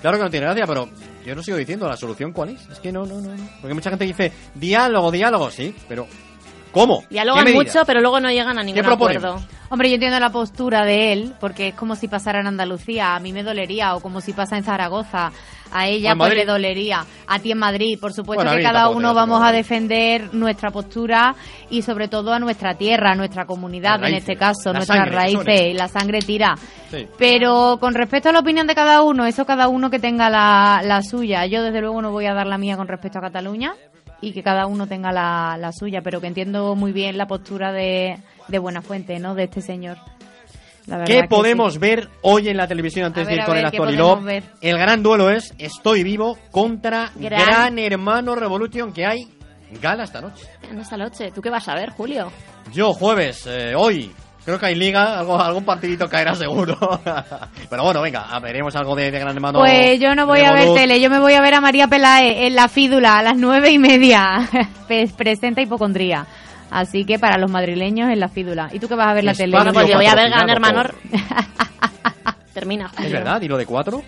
[0.00, 0.88] Claro que no tiene gracia, pero
[1.24, 2.68] yo no sigo diciendo la solución cuál es.
[2.70, 3.30] Es que no, no, no.
[3.60, 6.06] Porque mucha gente dice diálogo, diálogo, sí, pero
[6.72, 7.04] ¿cómo?
[7.10, 9.40] Dialogan mucho, pero luego no llegan a ningún acuerdo.
[9.72, 13.20] Hombre, yo entiendo la postura de él, porque es como si pasara en Andalucía, a
[13.20, 15.30] mí me dolería, o como si pasa en Zaragoza,
[15.70, 19.14] a ella pues le dolería, a ti en Madrid, por supuesto Bueno, que cada uno
[19.14, 21.36] vamos a defender nuestra postura
[21.70, 25.60] y sobre todo a nuestra tierra, a nuestra comunidad, en este caso, nuestras sangre, raíces,
[25.70, 26.56] y la sangre tira.
[26.90, 27.06] Sí.
[27.16, 30.80] Pero con respecto a la opinión de cada uno, eso cada uno que tenga la,
[30.82, 31.46] la suya.
[31.46, 33.74] Yo desde luego no voy a dar la mía con respecto a Cataluña
[34.20, 37.72] y que cada uno tenga la, la suya, pero que entiendo muy bien la postura
[37.72, 38.18] de,
[38.48, 39.34] de Buenafuente, ¿no?
[39.34, 39.96] De este señor.
[41.06, 41.78] ¿Qué que podemos sí.
[41.78, 44.42] ver hoy en la televisión antes de ir con ver, el ver?
[44.60, 49.28] El gran duelo es Estoy Vivo contra Gran- Gran, Hermano Revolution que hay
[49.80, 50.46] gala esta noche.
[50.68, 51.30] En esta noche.
[51.32, 52.32] ¿Tú qué vas a ver, Julio?
[52.72, 54.10] Yo jueves, eh, hoy,
[54.44, 56.76] creo que hay liga, algo, algún partidito caerá seguro.
[57.70, 59.58] Pero bueno, venga, a- veremos algo de, de Gran Hermano.
[59.60, 62.46] Pues yo no voy a ver tele, yo me voy a ver a María Pelae
[62.46, 64.48] en la fídula a las nueve y media.
[64.88, 66.26] Pe- Presenta hipocondría.
[66.70, 68.68] Así que para los madrileños en la fídula.
[68.72, 69.56] ¿Y tú qué vas a ver la tele?
[69.56, 70.82] Bueno, pues yo voy a ver Gran Hermano.
[72.54, 72.90] Termina.
[72.98, 74.02] Es verdad, y lo de cuatro.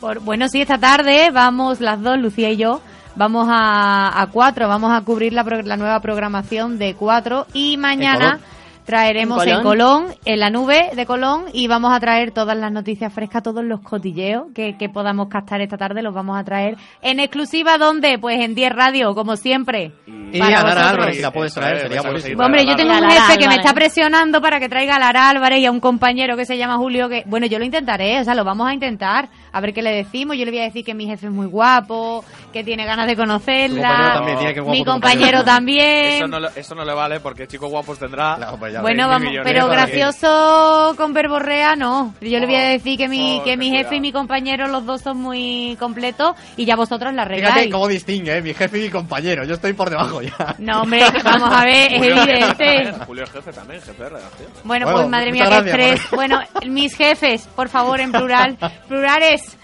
[0.00, 2.80] Por- bueno, sí, esta tarde vamos las dos, Lucía y yo,
[3.14, 7.76] vamos a, a cuatro, vamos a cubrir la, pro- la nueva programación de cuatro y
[7.76, 8.38] mañana?
[8.86, 10.06] Traeremos ¿En en Colón?
[10.24, 13.80] En la nube de Colón y vamos a traer todas las noticias frescas, todos los
[13.80, 18.18] cotilleos que, que podamos captar esta tarde, los vamos a traer en exclusiva, ¿dónde?
[18.18, 19.92] Pues en 10 Radio, como siempre.
[20.06, 20.90] Y para a Lara.
[20.90, 22.44] Álvarez, si la puedes traer, Eso es, sería eso es, buenísimo.
[22.44, 25.60] Hombre, yo tengo un jefe que me está presionando para que traiga a Lara Álvarez
[25.60, 28.34] y a un compañero que se llama Julio, que, bueno, yo lo intentaré, o sea,
[28.34, 30.94] lo vamos a intentar, a ver qué le decimos, yo le voy a decir que
[30.94, 32.24] mi jefe es muy guapo,
[32.56, 36.14] que tiene ganas de compañero conocerla, también, tiene que guapo mi compañero también.
[36.14, 38.36] Eso no, le- eso no le vale porque chicos guapos tendrá.
[38.58, 42.14] pues Bueno, vamos, pero gracioso con verborrea no.
[42.20, 43.94] Yo le voy a decir que mi, oh, que mi jefe cuidado.
[43.96, 47.72] y mi compañero, los dos son muy completos y ya vosotros la Fíjate arregláis.
[47.72, 49.44] cómo distingue, eh, mi jefe y mi compañero.
[49.44, 50.54] Yo estoy por debajo ya.
[50.58, 52.46] No, hombre, vamos a ver, es evidente.
[52.46, 54.48] también, Julio jefe también, jefe de redacción.
[54.64, 56.00] Bueno, Bueno, pues madre mía, qué estrés.
[56.12, 58.56] Bueno, mis jefes, por favor, en plural.
[58.88, 59.56] Plurales.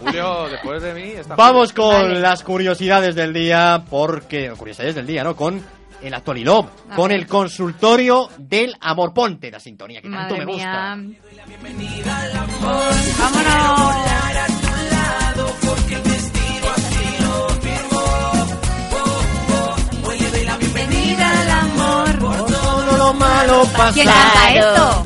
[0.00, 2.20] Julio, después de mí, está Vamos con Vale.
[2.24, 4.50] Las curiosidades del día, porque.
[4.56, 5.36] Curiosidades del día, ¿no?
[5.36, 5.62] Con
[6.00, 9.12] el Actualilop, A con el consultorio del amor.
[9.12, 10.96] Ponte la sintonía que tanto Madre me gusta.
[10.96, 11.18] mía.
[13.18, 13.94] Vámonos.
[23.18, 23.92] Malo pasa.
[23.92, 25.04] ¿Quién canta esto?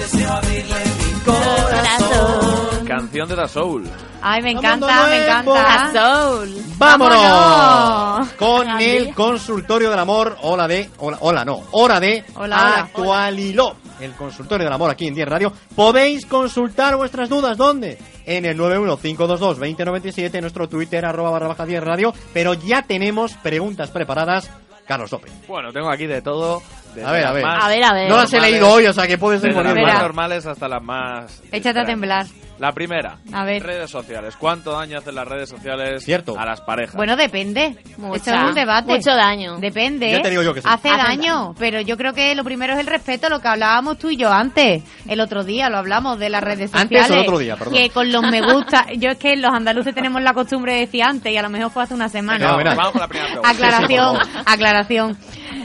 [1.25, 2.68] Corazón.
[2.89, 3.85] Canción de la Soul.
[4.23, 5.93] Ay, me encanta, me encanta.
[5.93, 6.57] Soul.
[6.79, 7.21] ¡Vámonos!
[7.21, 8.33] ¡Vámonos!
[8.33, 12.75] Con el consultorio del amor, hola de, hola, hola no, hora de Hola, hola.
[12.81, 15.53] Actualilop, el consultorio del amor aquí en 10 Radio.
[15.77, 17.99] Podéis consultar vuestras dudas, ¿dónde?
[18.25, 24.51] En el 915222097, nuestro Twitter, arroba barra baja 10 Radio, pero ya tenemos preguntas preparadas.
[24.87, 25.31] Carlos López.
[25.47, 26.63] Bueno, tengo aquí de todo.
[26.95, 27.45] desde A ver, a ver.
[27.45, 28.09] más A ver, a ver.
[28.09, 30.67] No las he leído hoy, o sea que puede ser Desde las más normales hasta
[30.67, 31.43] las más.
[31.53, 31.87] Échate a extrañas.
[31.87, 32.27] temblar.
[32.59, 33.19] La primera.
[33.33, 33.63] A ver.
[33.63, 34.37] Redes sociales.
[34.37, 36.39] ¿Cuánto daño hacen las redes sociales Cierto.
[36.39, 36.95] a las parejas?
[36.97, 37.77] Bueno, depende.
[37.97, 38.17] Mucha.
[38.17, 38.93] Esto es un debate.
[38.97, 39.59] Mucho daño.
[39.59, 40.11] Depende.
[40.11, 40.69] Ya te digo yo que sí.
[40.71, 41.55] Hace daño, daño.
[41.59, 44.33] pero yo creo que lo primero es el respeto, lo que hablábamos tú y yo
[44.33, 44.83] antes.
[45.07, 47.11] El otro día lo hablamos de las redes Antes o sociales.
[47.11, 47.75] el otro día, perdón.
[47.75, 51.03] Que con los me gusta, yo es que los andaluces tenemos la costumbre de decir
[51.05, 52.39] antes y a lo mejor fue hace una semana.
[52.47, 52.77] Venga, verás.
[52.77, 53.51] Vamos con la primera pregunta.
[53.51, 55.19] Aclaración, Sí, sí, por aclaración.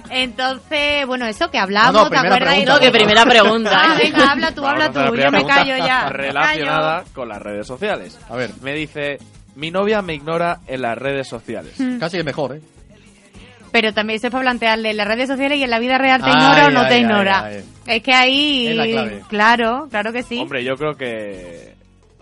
[0.10, 2.40] Entonces, bueno, eso que hablamos, No, no, ¿te acuerdas?
[2.40, 2.74] pregunta.
[2.74, 3.72] No, que primera pregunta.
[3.74, 6.10] Ah, venga, habla tú, habla tú, yo me callo ya.
[6.10, 7.14] Relacionada callo.
[7.14, 8.20] con las redes sociales.
[8.30, 9.18] A ver, Me dice,
[9.56, 11.80] mi novia me ignora en las redes sociales.
[11.80, 11.98] Mm.
[12.00, 12.62] casi es mejor, ¿eh?
[13.72, 16.22] Pero también eso es para plantearle en las redes sociales y en la vida real
[16.22, 17.44] te Ay, ignora o no ay, te ay, ignora.
[17.46, 17.64] ay.
[17.88, 19.22] Es que ahí, Es la clave.
[19.28, 20.38] claro, claro que sí.
[20.40, 21.74] Hombre, yo creo que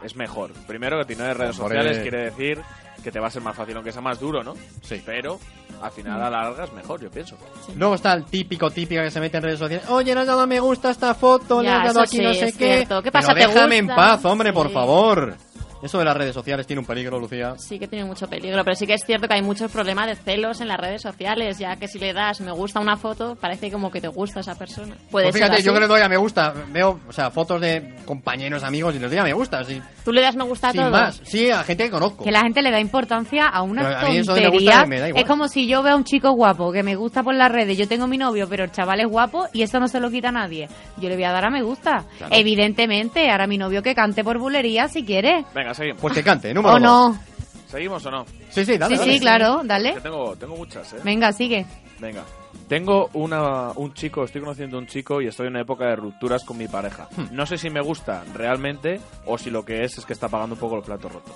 [0.02, 0.54] es mejor.
[0.66, 1.78] Primero que tiene redes Hombre.
[1.78, 2.60] sociales quiere decir
[3.04, 4.54] que te va a ser más fácil, aunque sea más duro, ¿no?
[4.82, 5.02] Sí.
[5.06, 5.40] Pero
[5.82, 7.36] al final a la larga es mejor, yo pienso.
[7.76, 9.90] Luego está el típico, típica que se mete en redes sociales.
[9.90, 12.34] Oye, no has dado me gusta a esta foto, le Ya, has dado aquí no
[12.34, 12.76] sé qué.
[12.78, 13.02] cierto.
[13.02, 15.36] ¿Qué pasa, Pero te déjame en paz, hombre, por favor.
[15.84, 17.56] Eso de las redes sociales tiene un peligro, Lucía.
[17.58, 20.16] Sí que tiene mucho peligro, pero sí que es cierto que hay muchos problemas de
[20.16, 23.36] celos en las redes sociales, ya que si le das me gusta a una foto,
[23.36, 24.96] parece como que te gusta esa persona.
[25.10, 27.60] Puede Pues fíjate, ser yo que le doy a me gusta, veo, o sea, fotos
[27.62, 30.70] de compañeros, amigos y les doy a me gusta, así, Tú le das me gusta
[30.70, 30.92] a sin todo.
[30.92, 31.22] más.
[31.24, 32.24] Sí, a gente que conozco.
[32.24, 34.72] Que la gente le da importancia a una Pero a mí eso de me tontería.
[34.72, 35.24] gusta me da igual.
[35.24, 37.78] Es como si yo veo a un chico guapo que me gusta por las redes,
[37.78, 40.30] yo tengo mi novio, pero el chaval es guapo y eso no se lo quita
[40.30, 40.68] a nadie.
[40.98, 42.04] Yo le voy a dar a me gusta.
[42.18, 42.34] Claro.
[42.36, 45.46] Evidentemente, ahora mi novio que cante por bulería si quiere.
[45.54, 46.02] Venga, seguimos.
[46.02, 46.82] Pues que cante, número ¿O dos.
[46.82, 47.20] no?
[47.68, 48.26] ¿Seguimos o no?
[48.50, 49.14] Sí, sí, dale, sí, dale.
[49.14, 49.94] sí, claro, dale.
[49.94, 50.98] Que tengo, tengo muchas, ¿eh?
[51.04, 51.66] Venga, sigue.
[52.00, 52.24] Venga.
[52.68, 56.44] Tengo una, un chico, estoy conociendo un chico y estoy en una época de rupturas
[56.44, 57.08] con mi pareja.
[57.16, 57.28] Hmm.
[57.32, 60.56] No sé si me gusta realmente o si lo que es es que está pagando
[60.56, 61.34] un poco los platos rotos.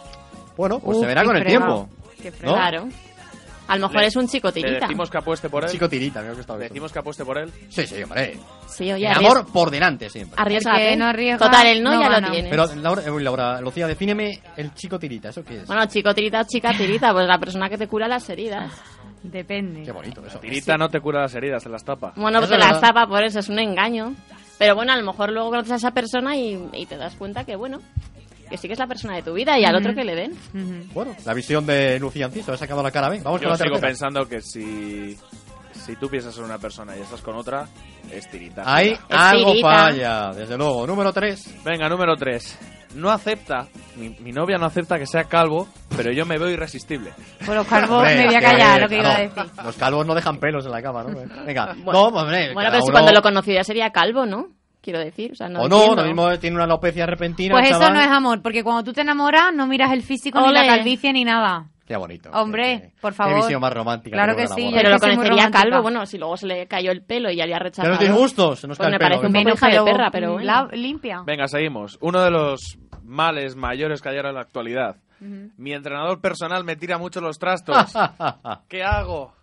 [0.57, 1.89] Bueno, pues se verá con el tiempo.
[2.21, 2.53] Qué ¿no?
[2.53, 2.88] Claro.
[3.68, 4.80] A lo mejor Le- es un chico Le tirita.
[4.88, 5.70] decimos que apueste por él.
[5.72, 6.70] Chico tirita, creo que está bien.
[6.70, 7.51] Decimos que apueste por él.
[7.70, 8.38] Sí, sí, hombre.
[8.68, 10.36] Sí, oye, El amor por delante siempre.
[10.39, 10.84] arriesgate.
[10.84, 12.28] El que no arriesga, Total, el no, no ya gana.
[12.28, 12.49] lo tienes.
[12.51, 15.68] Pero, Laura, eh, Laura, Lucía, defíneme el chico tirita, ¿eso qué es?
[15.68, 18.72] Bueno, chico tirita o chica tirita, pues la persona que te cura las heridas.
[19.24, 19.82] Depende.
[19.84, 20.38] Qué bonito eso.
[20.39, 22.13] Tirita no te cura las heridas, te las tapa.
[22.16, 24.13] Bueno, pues te las tapa por eso, es un engaño.
[24.59, 27.43] Pero bueno, a lo mejor luego conoces a esa persona y, y te das cuenta
[27.43, 27.80] que, bueno,
[28.50, 30.34] que sí que es la persona de tu vida y al otro que le den.
[30.93, 33.24] Bueno, la visión de Lucía Anciso, ha sacado la cara bien.
[33.24, 33.88] Vamos Yo con la sigo tercera.
[33.89, 35.18] pensando que si,
[35.74, 37.68] si tú piensas en una persona y estás con otra,
[38.12, 38.64] es tirita.
[38.66, 39.70] Ahí algo tirita.
[39.70, 40.86] falla, desde luego.
[40.88, 41.64] Número 3.
[41.64, 42.60] Venga, número 3.
[42.96, 43.68] No acepta,
[43.98, 45.68] mi, mi novia no acepta que sea calvo,
[45.98, 47.12] pero yo me veo irresistible.
[47.46, 49.43] Por los calvos me voy a callar lo que iba a decir.
[49.66, 51.10] Los calvos no dejan pelos en la cama, ¿no?
[51.46, 52.54] Venga, Bueno, no, hombre.
[52.54, 54.48] Bueno, cada pero si uno- cuando lo conocí ya sería calvo, ¿no?
[54.86, 56.01] Quiero decir, o sea, no O no, entiendo.
[56.03, 57.55] lo mismo tiene una alopecia repentina.
[57.55, 57.95] Pues eso chaval.
[57.95, 61.11] no es amor, porque cuando tú te enamoras no miras el físico ni la calvicie
[61.11, 61.65] ni nada.
[61.88, 62.29] Qué bonito.
[62.33, 63.36] Hombre, por Qué favor.
[63.38, 64.15] visión más romántica.
[64.15, 64.71] Claro que sí.
[64.73, 67.53] Pero lo conocería calvo, bueno, si luego se le cayó el pelo y ya le
[67.55, 67.86] ha rechazado.
[67.88, 69.09] Pero no tiene gusto, se nos Pues me el pelo.
[69.21, 70.45] parece un poco hija de perra, pero bueno.
[70.45, 71.23] la- limpia.
[71.25, 71.97] Venga, seguimos.
[72.01, 74.97] Uno de los males mayores que hay ahora en la actualidad.
[75.19, 77.93] Mi entrenador personal me tira mucho los trastos.
[78.67, 79.33] ¿Qué hago?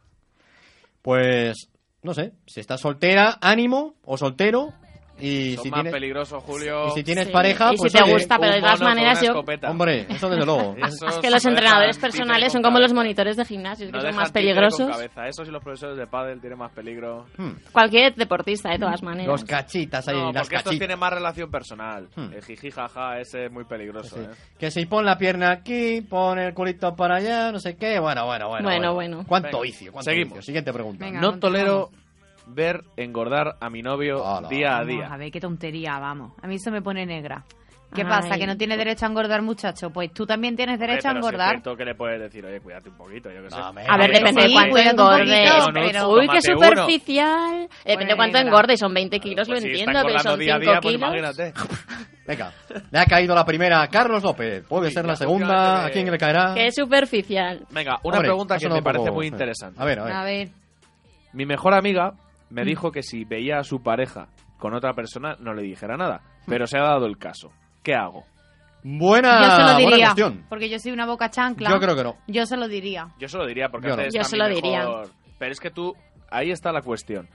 [1.00, 1.68] Pues,
[2.02, 4.72] no sé, si estás soltera, ánimo, o soltero,
[5.20, 5.92] y Son si más tienes...
[5.92, 6.88] peligrosos, Julio.
[6.88, 7.32] Y si tienes Sí.
[7.32, 9.28] pareja, Y si pues te oye, gusta, pero de todas maneras yo...
[9.28, 9.70] escopeta.
[9.70, 10.74] Hombre, eso desde luego.
[10.82, 14.20] Es que los entrenadores personales son como los monitores de gimnasio, que No son dejan
[14.22, 14.88] más peligrosos.
[14.90, 15.28] cabeza.
[15.28, 17.26] Esos y los profesores de pádel tienen más peligro.
[17.36, 17.52] Hmm.
[17.72, 19.26] Cualquier deportista, de todas maneras.
[19.28, 20.78] Los cachitas ahí, No, las porque estos cachitas.
[20.78, 22.08] tienen más relación personal.
[22.16, 22.32] Hmm.
[22.32, 24.16] El jiji jaja ese es muy peligroso.
[24.16, 24.22] Sí.
[24.22, 24.28] ¿eh?
[24.58, 27.98] Que si pon la pierna aquí, pon el culito para allá, no sé qué.
[28.00, 28.64] Bueno, bueno, bueno.
[28.68, 29.24] Bueno, bueno.
[29.26, 29.92] ¿Cuánto Venga, vicio?
[29.92, 30.28] ¿Cuánto seguimos.
[30.30, 30.42] vicio?
[30.42, 31.04] Siguiente pregunta.
[31.04, 31.90] Venga, no tolero
[32.46, 34.48] ver engordar a mi novio Hola.
[34.48, 35.06] día a Vamos día.
[35.12, 36.32] a ver qué tontería, vamos.
[36.42, 37.44] A mí eso me pone negra.
[37.94, 38.08] ¿Qué Ay.
[38.08, 38.38] pasa?
[38.38, 39.90] ¿Que no tiene derecho a engordar, muchacho?
[39.90, 41.50] Pues tú también tienes derecho a si es engordar.
[41.50, 43.56] cierto que le puedes decir, oye, cuídate un poquito, yo qué sé.
[43.58, 45.22] No, hombre, A ver, depende de cuánto engorde.
[45.22, 46.64] Uy, qué tómate uno.
[46.64, 47.68] superficial.
[47.84, 48.48] Depende de cuánto negra.
[48.50, 50.70] engorde, son 20 kilos, Pues lo si está entiendo, pero engordando son día a 5
[50.72, 51.08] día, pues kilos.
[51.08, 51.52] imagínate.
[52.26, 52.52] Venga,
[52.90, 54.64] le ha caído la primera a Carlos López.
[54.66, 55.46] Puede ser la ya, segunda.
[55.48, 56.54] últimamente ¿A quién le caerá?
[56.54, 57.66] Qué superficial.
[57.70, 59.78] Venga, una Hombre, pregunta que sonado me un parece poco- muy interesante.
[59.82, 60.12] A ver, a ver.
[60.14, 60.48] A ver.
[61.34, 62.14] Mi mejor amiga
[62.52, 62.66] me Mm.
[62.66, 64.28] dijo que si veía a su pareja
[64.58, 66.50] con otra persona no le dijera nada, Mm.
[66.50, 67.50] pero se ha dado el caso.
[67.82, 68.24] ¿Qué hago?
[68.84, 70.04] Buena, yo se lo buena diría.
[70.06, 70.44] cuestión.
[70.48, 71.70] Porque yo soy una boca chancla.
[71.70, 72.16] Yo creo que no.
[72.26, 73.08] Yo se lo diría.
[73.18, 74.02] Yo se lo diría porque Yo no.
[74.12, 74.80] Yo se lo diría.
[74.80, 75.94] mejor- Pero es que tú,
[76.30, 77.28] ahí está la cuestión.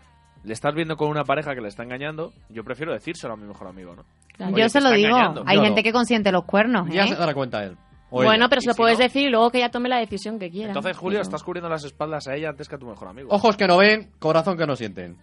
[0.43, 3.45] Le estás viendo con una pareja que le está engañando, yo prefiero decírselo a mi
[3.47, 4.03] mejor amigo, ¿no?
[4.33, 4.53] Claro.
[4.53, 5.09] Oye, yo se lo digo.
[5.09, 5.43] engañando.
[5.45, 5.83] Hay Yo gente no.
[5.83, 7.07] que consiente los cuernos, Ya ¿eh?
[7.09, 7.75] se dará cuenta él.
[8.09, 8.49] O Bueno, ella.
[8.49, 9.03] pero se ¿Y lo si puedes no?
[9.03, 10.69] decir y luego que ella tome la decisión que quiera.
[10.69, 13.29] Entonces, Julio, Pero- estás cubriendo las espaldas a ella antes que a tu mejor amigo.
[13.31, 15.17] Ojos que no ven, corazón que no sienten.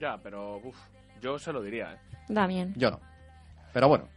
[0.00, 0.76] Ya, pero uf,
[1.20, 2.32] yo se lo diría, ¿eh?
[2.32, 2.72] También.
[2.76, 3.00] Yo no.
[3.74, 4.08] Pero bueno.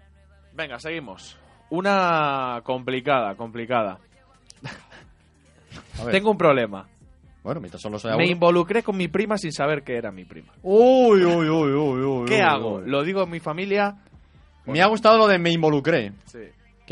[0.53, 1.37] Venga, seguimos.
[1.71, 3.99] Una complicada, complicada.
[5.99, 6.09] A.
[6.09, 6.87] Tengo un problema.
[7.43, 8.31] Bueno, mientras solo sea Me uno.
[8.31, 10.53] involucré con mi prima sin saber que era mi prima.
[10.63, 12.25] Uy, uy, uy, uy, uy.
[12.25, 12.75] ¿Qué uy, hago?
[12.75, 12.83] uy.
[12.89, 13.97] ¿Lo digo en mi familia?
[14.65, 16.13] Me ha gustado lo de me involucré.
[16.25, 16.39] Sí.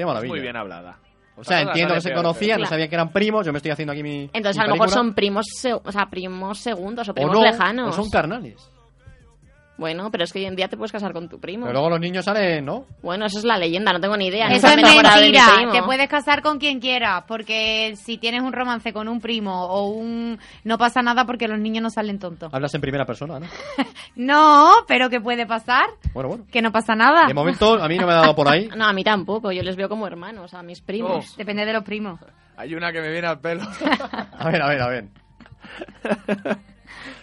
[0.01, 0.31] Qué maravilla.
[0.33, 0.97] Muy bien hablada.
[1.37, 3.45] O sea, entiendo que se conocían, no sabía que eran primos.
[3.45, 4.29] Yo me estoy haciendo aquí mi.
[4.33, 4.89] Entonces, mi a lo mejor película.
[4.89, 7.89] son primos, se- o sea, primos segundos o O primos no, lejanos.
[7.89, 8.69] o son carnales.
[9.81, 11.65] Bueno, pero es que hoy en día te puedes casar con tu primo.
[11.65, 12.85] Pero luego los niños salen, ¿no?
[13.01, 14.45] Bueno, eso es la leyenda, no tengo ni idea.
[14.45, 15.11] Eso es mentira.
[15.55, 15.71] primo.
[15.71, 19.87] Te puedes casar con quien quieras, porque si tienes un romance con un primo o
[19.87, 20.37] un...
[20.63, 22.53] No pasa nada porque los niños no salen tontos.
[22.53, 23.47] Hablas en primera persona, ¿no?
[24.15, 25.85] No, pero ¿qué puede pasar?
[26.13, 26.45] Bueno, bueno.
[26.51, 27.25] Que no pasa nada.
[27.25, 28.69] De momento, a mí no me ha dado por ahí.
[28.77, 29.51] No, a mí tampoco.
[29.51, 31.35] Yo les veo como hermanos, a mis primos.
[31.37, 32.19] Depende de los primos.
[32.55, 33.63] Hay una que me viene al pelo.
[34.37, 35.05] A ver, a ver, a ver.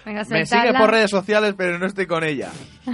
[0.08, 2.50] Venga, me sigue por redes sociales, pero no estoy con ella.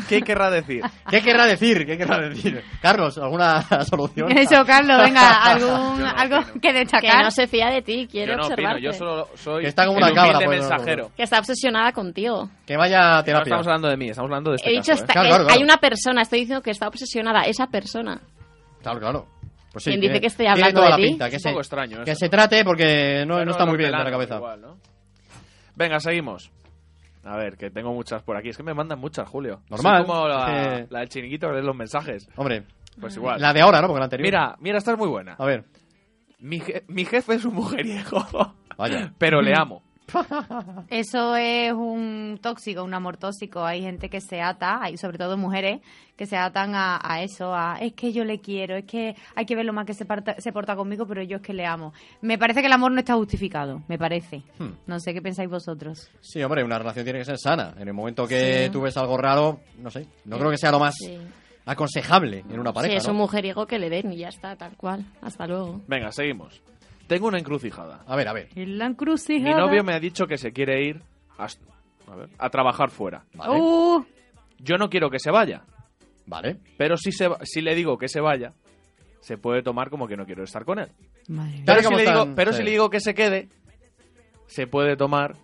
[0.09, 0.83] ¿Qué querrá decir?
[1.11, 1.87] ¿Qué querrá decir?
[1.87, 2.63] ¿Qué querrá decir?
[2.83, 4.37] Carlos, ¿alguna solución?
[4.37, 6.53] Eso, Carlos, venga, algún, no algo opino.
[6.55, 7.25] que Que destacar.
[7.25, 8.83] no se fía de ti, quiere Yo no opino, observarte.
[8.83, 10.71] yo solo soy Que está como una cabra, pues, no, no, no.
[10.71, 11.11] mensajero.
[11.17, 12.51] Que está obsesionada contigo.
[12.67, 13.43] Que vaya a No terapia.
[13.45, 15.05] estamos hablando de mí, estamos hablando de este He dicho, caso, ¿eh?
[15.05, 15.59] está- Claro, es- claro, claro.
[15.59, 18.21] hay una persona, estoy diciendo que está obsesionada, esa persona.
[18.83, 19.27] Claro, claro.
[19.73, 21.03] Pues sí, ¿Quién dice que estoy hablando de ti?
[21.03, 21.29] pinta.
[21.31, 23.99] Que Es un se, extraño que se trate porque no, no está muy bien de
[23.99, 24.37] la cabeza.
[24.37, 24.77] igual, ¿no?
[25.77, 26.53] Venga, seguimos.
[27.25, 28.49] A ver, que tengo muchas por aquí.
[28.51, 29.61] Es que me mandan muchas, Julio.
[29.71, 32.29] Normal, Soy como la, que- la del chiringuito que lee los mensajes.
[32.37, 32.65] Hombre,
[33.01, 33.41] Pues igual.
[33.41, 33.87] la de ahora, ¿no?
[33.87, 34.27] Porque la anterior.
[34.27, 35.35] Mira, mira, esta es muy buena.
[35.39, 35.65] A ver,
[36.41, 38.27] Mi, je- mi jefe es un mujeriego,
[38.77, 39.13] vaya.
[39.19, 39.83] pero le amo.
[40.89, 43.65] Eso es un tóxico, un amor tóxico.
[43.65, 45.81] Hay gente que se ata, hay sobre todo mujeres,
[46.17, 49.47] que se atan a, a eso, a es que yo le quiero, es que hay
[49.47, 51.67] que ver lo más que se, parta- se porta conmigo, pero yo es que le
[51.67, 51.93] amo.
[52.21, 54.43] Me parece que el amor no está justificado, me parece.
[54.59, 54.73] Hmm.
[54.87, 56.09] No sé qué pensáis vosotros.
[56.21, 57.75] Sí, hombre, una relación tiene que ser sana.
[57.79, 58.71] En el momento que Sí.
[58.71, 61.19] tú ves algo raro, no sé, no creo que sea lo más Sí.
[61.67, 63.13] aconsejable en una pareja, sí, es ¿no?
[63.13, 65.05] un mujeriego que le den y ya está, tal cual.
[65.23, 65.81] Hasta luego.
[65.89, 66.61] Venga, seguimos.
[67.07, 68.03] Tengo una encrucijada.
[68.07, 68.49] A ver, a ver.
[68.55, 69.59] En la Mi encrucijada.
[69.59, 71.03] novio me ha dicho que se quiere ir
[71.39, 71.47] a,
[72.11, 73.25] a ver, a trabajar fuera.
[73.37, 74.03] Uh,
[74.59, 75.63] Yo no quiero que se vaya.
[76.27, 76.57] Vale.
[76.79, 78.53] Pero si, se, va- si le digo que se vaya,
[79.21, 80.89] se puede tomar como que no quiero estar con él.
[81.29, 81.63] madre mía.
[81.67, 82.59] Pero, si le, digo, pero sí.
[82.59, 83.49] si le digo que se quede,
[84.47, 85.35] se puede tomar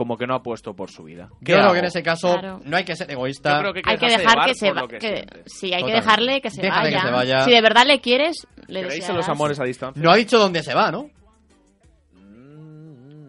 [0.00, 1.28] como que no ha puesto por su vida.
[1.44, 1.72] ¿Qué Yo creo hago?
[1.74, 2.62] que en ese caso Claro.
[2.64, 3.56] no hay que ser egoísta.
[3.56, 6.48] Yo creo que Hay que dejar que se va- que sí, hay que dejarle que
[6.48, 7.02] se que vaya.
[7.02, 7.44] se vaya.
[7.44, 9.16] Si de verdad le quieres, le ¿Creéis en desearás.
[9.18, 10.02] los amores a distancia?
[10.02, 11.10] No ha dicho dónde se va, ¿no?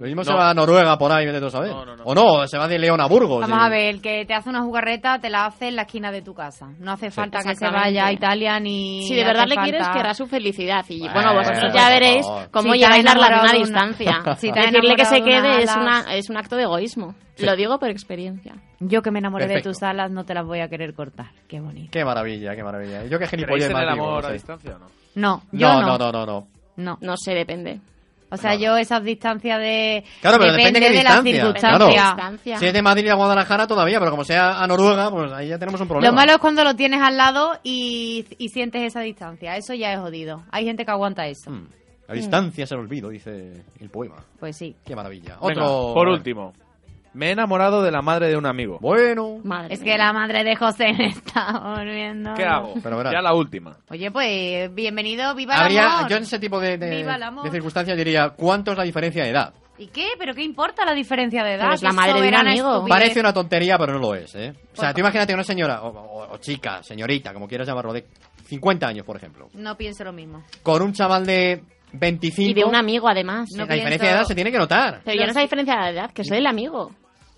[0.02, 0.38] Lo mismo se No.
[0.38, 1.70] va a Noruega por ahí, vete tú a saber.
[1.70, 2.04] No, no, no.
[2.06, 3.40] O no, se va de León a Burgos.
[3.42, 5.84] Vamos y- a ver, el que te hace una jugarreta te la hace en la
[5.84, 6.70] esquina de tu casa.
[6.80, 9.04] No hace falta que se vaya a Italia ni.
[9.08, 10.84] Si de verdad le quieres, querrá su felicidad.
[10.90, 14.22] Y Bueno, bueno, vosotros ya veréis cómo Si lleváis la relación a distancia.
[14.38, 17.14] Si te has Decirle que se de quede es, una, es un acto de egoísmo.
[17.38, 18.56] Lo digo por experiencia.
[18.80, 19.70] Yo que me enamoré Perfecto.
[19.70, 21.28] de tus alas no te las voy a querer cortar.
[21.48, 21.90] Qué bonito.
[21.92, 23.04] Qué maravilla, qué maravilla.
[23.04, 24.86] Yo que ¿Creéis gilipollas en más el amor no a distancia o no?
[25.14, 25.88] No, yo No, no.
[25.98, 26.48] no, no, no, no.
[26.78, 26.98] No.
[27.02, 27.80] No sé, depende.
[28.32, 30.04] O sea, yo esas distancias de.
[30.22, 32.16] Claro, pero depende de qué de las distancia, circunstancias.
[32.16, 32.58] Distancia.
[32.58, 35.60] Si es de Madrid a Guadalajara todavía, pero como sea a Noruega, pues ahí ya
[35.60, 36.10] tenemos un problema.
[36.10, 39.58] Lo malo es cuando lo tienes al lado y, y sientes esa distancia.
[39.58, 40.44] Eso ya es jodido.
[40.52, 41.52] Hay gente que aguanta eso.
[41.52, 41.68] Mm.
[42.08, 44.18] La distancia es el olvido, dice el poema.
[44.40, 44.76] Pues sí.
[44.86, 45.38] Qué maravilla.
[45.42, 45.94] Venga, Otro.
[45.94, 46.54] por último.
[47.14, 48.78] Me he enamorado de la madre de un amigo.
[48.80, 49.40] Bueno.
[49.44, 49.94] Madre Es mía.
[49.94, 52.34] que la madre de José me está volviendo.
[52.36, 52.74] ¿Qué hago?
[52.82, 53.76] Pero ya la última.
[53.90, 56.10] Oye, pues bienvenido, viva el Habría, amor.
[56.10, 57.08] yo en ese tipo de, de- el
[57.44, 59.54] de circunstancias diría, ¿cuánto es la diferencia de edad?
[59.78, 60.10] ¿Y qué?
[60.18, 61.64] ¿Pero qué importa la diferencia de edad?
[61.64, 62.70] Pero es la madre de un amigo.
[62.76, 62.90] estupidez.
[62.90, 64.54] Parece una tontería, pero no lo es, ¿eh?
[64.74, 67.92] O sea, Por- tú imagínate una señora, o, o- o chica, señorita, como quieras llamarlo,
[67.92, 68.06] de
[68.46, 70.44] 50 años, por ejemplo, No pienso lo mismo.
[70.62, 72.52] con un chaval de 25...
[72.52, 73.50] Y de un amigo, además.
[73.58, 75.02] No la diferencia pienso- de edad se tiene que notar.
[75.04, 76.92] Pero ya no es la diferencia de edad, que soy el amigo.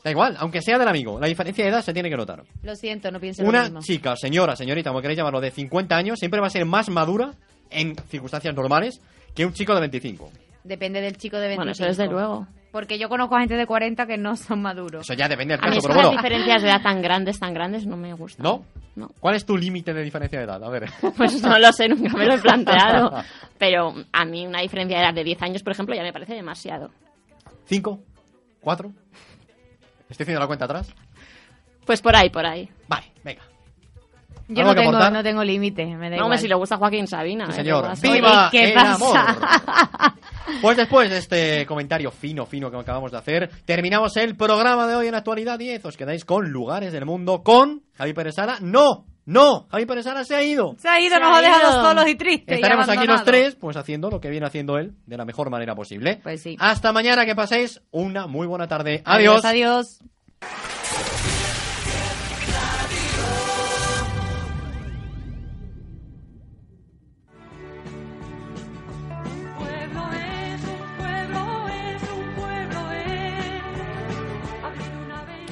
[0.03, 2.43] Da igual, aunque sea del amigo, la diferencia de edad se tiene que notar.
[2.61, 3.79] Lo siento, no pienso lo Una mismo.
[3.81, 7.31] chica, señora, señorita, como queréis llamarlo, de 50 años, siempre va a ser más madura
[7.69, 8.99] en circunstancias normales
[9.33, 10.29] que un chico de 25.
[10.65, 11.57] Depende del chico de 25.
[11.59, 12.47] Bueno, eso desde luego.
[12.71, 15.03] Porque yo conozco a gente de 40 que no son maduros.
[15.03, 16.21] Eso ya depende del A mí caso, es que pero las bueno.
[16.21, 18.43] diferencias de edad tan grandes, tan grandes, no me gustan.
[18.43, 18.65] ¿No?
[18.95, 19.09] No.
[19.19, 20.61] ¿Cuál es tu límite de diferencia de edad?
[20.63, 20.89] A ver.
[21.17, 23.11] Pues no lo sé, nunca me lo he planteado.
[23.57, 26.33] Pero a mí una diferencia de edad de 10 años, por ejemplo, ya me parece
[26.33, 26.89] demasiado.
[27.65, 27.99] ¿Cinco?
[28.59, 28.91] ¿Cuatro?
[30.13, 30.93] ¿Estoy haciendo la cuenta atrás?
[31.87, 32.69] Pues por ahí, por ahí.
[32.87, 33.41] Vale, venga.
[34.47, 36.39] Yo ¿Algo no tengo, no tengo límite, me da No, hombre, igual.
[36.39, 37.45] si le gusta Joaquín Sabina.
[37.47, 37.55] Sí, ¿eh?
[37.55, 37.83] señor.
[37.83, 38.13] ¿Qué pasa?
[38.13, 38.93] ¡Viva ¿Qué el pasa?
[38.95, 40.13] amor!
[40.61, 44.95] Pues después de este comentario fino, fino que acabamos de hacer, terminamos el programa de
[44.95, 45.85] hoy en Actualidad 10.
[45.85, 48.57] Os quedáis con Lugares del Mundo con Javi Pérez Sala.
[48.61, 49.05] ¡No!
[49.25, 49.67] ¡No!
[49.71, 50.75] Javi Pérez Sala se ha ido.
[50.77, 51.81] Se ha ido, Se nos ha ha dejado ido.
[51.81, 52.51] solos y tristes.
[52.57, 55.49] y Estaremos aquí los tres, pues haciendo lo que viene haciendo él de la mejor
[55.49, 56.19] manera posible.
[56.23, 56.57] Pues sí.
[56.59, 59.01] Hasta mañana, que paséis una muy buena tarde.
[59.05, 59.45] Adiós.
[59.45, 59.99] Adiós.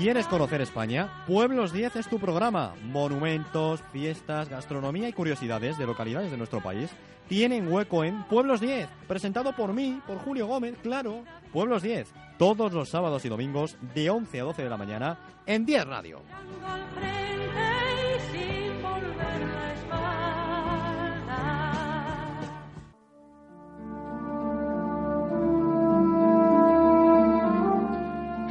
[0.02, 1.24] ¿Quieres conocer España?
[1.28, 2.74] Pueblos 10 es tu programa.
[2.86, 6.90] Monumentos, fiestas, gastronomía y curiosidades de localidades de nuestro país
[7.30, 11.24] tienen hueco en Pueblos 10, presentado por mí, por Julio Gómez, claro.
[11.54, 15.68] Pueblos 10, todos los sábados y domingos de 11 a 12 de la mañana en
[15.68, 16.22] 10 Radio.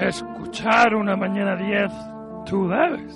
[0.00, 1.92] Escuchar una mañana 10,
[2.46, 3.14] tú debes.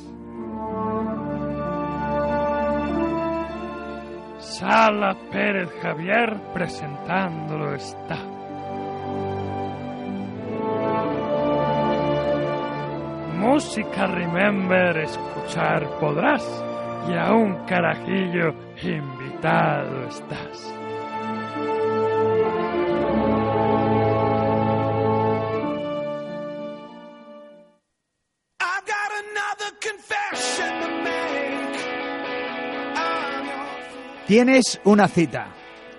[4.38, 8.18] Sala Pérez Javier presentándolo está.
[13.38, 16.44] Música Remember escuchar podrás
[17.08, 20.83] y a un carajillo invitado estás.
[34.26, 35.48] Tienes una cita.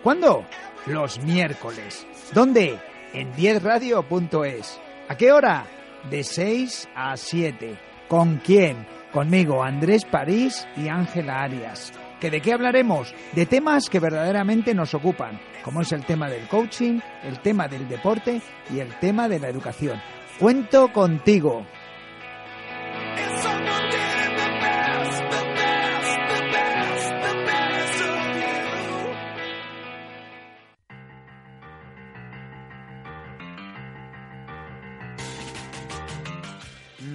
[0.01, 0.45] ¿Cuándo?
[0.88, 2.07] Los miércoles.
[2.34, 2.80] ¿Dónde?
[3.13, 4.82] En 10radio.es.
[5.07, 5.67] ¿A qué hora?
[6.09, 7.78] De 6 a 7.
[8.07, 8.88] ¿Con quién?
[9.13, 11.93] Conmigo, Andrés París y Ángela Arias.
[12.19, 13.13] ¿Que ¿De qué hablaremos?
[13.34, 17.88] De temas que verdaderamente nos ocupan, como es el tema del coaching, el tema del
[17.88, 18.41] deporte
[18.73, 20.01] y el tema de la educación.
[20.39, 21.63] Cuento contigo.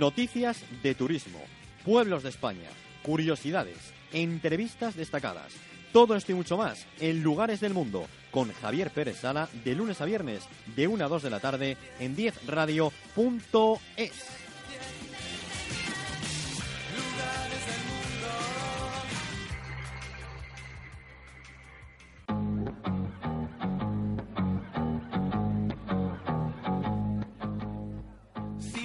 [0.00, 1.40] Noticias de turismo,
[1.84, 2.70] pueblos de España,
[3.02, 3.76] curiosidades,
[4.14, 5.52] entrevistas destacadas,
[5.92, 10.00] Todo esto y mucho más en Lugares del Mundo con Javier Pérez Sala de lunes
[10.00, 10.44] a viernes
[10.74, 12.80] de 1 a 2 de la tarde en 10radio.es.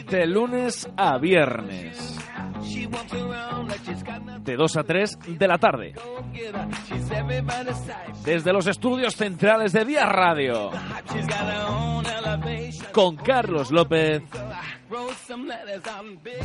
[0.10, 2.20] De lunes a viernes.
[4.42, 5.94] De 2 a 3 de la tarde.
[8.24, 10.72] Desde los estudios centrales de Vía Radio.
[12.92, 14.24] Con Carlos López.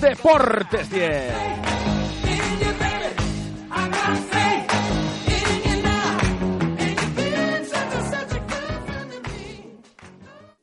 [0.01, 1.35] Deportes 10.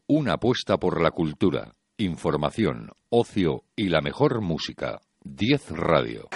[0.10, 5.02] Una apuesta por la cultura, información, ocio y la mejor música.
[5.24, 6.30] 10 Radio.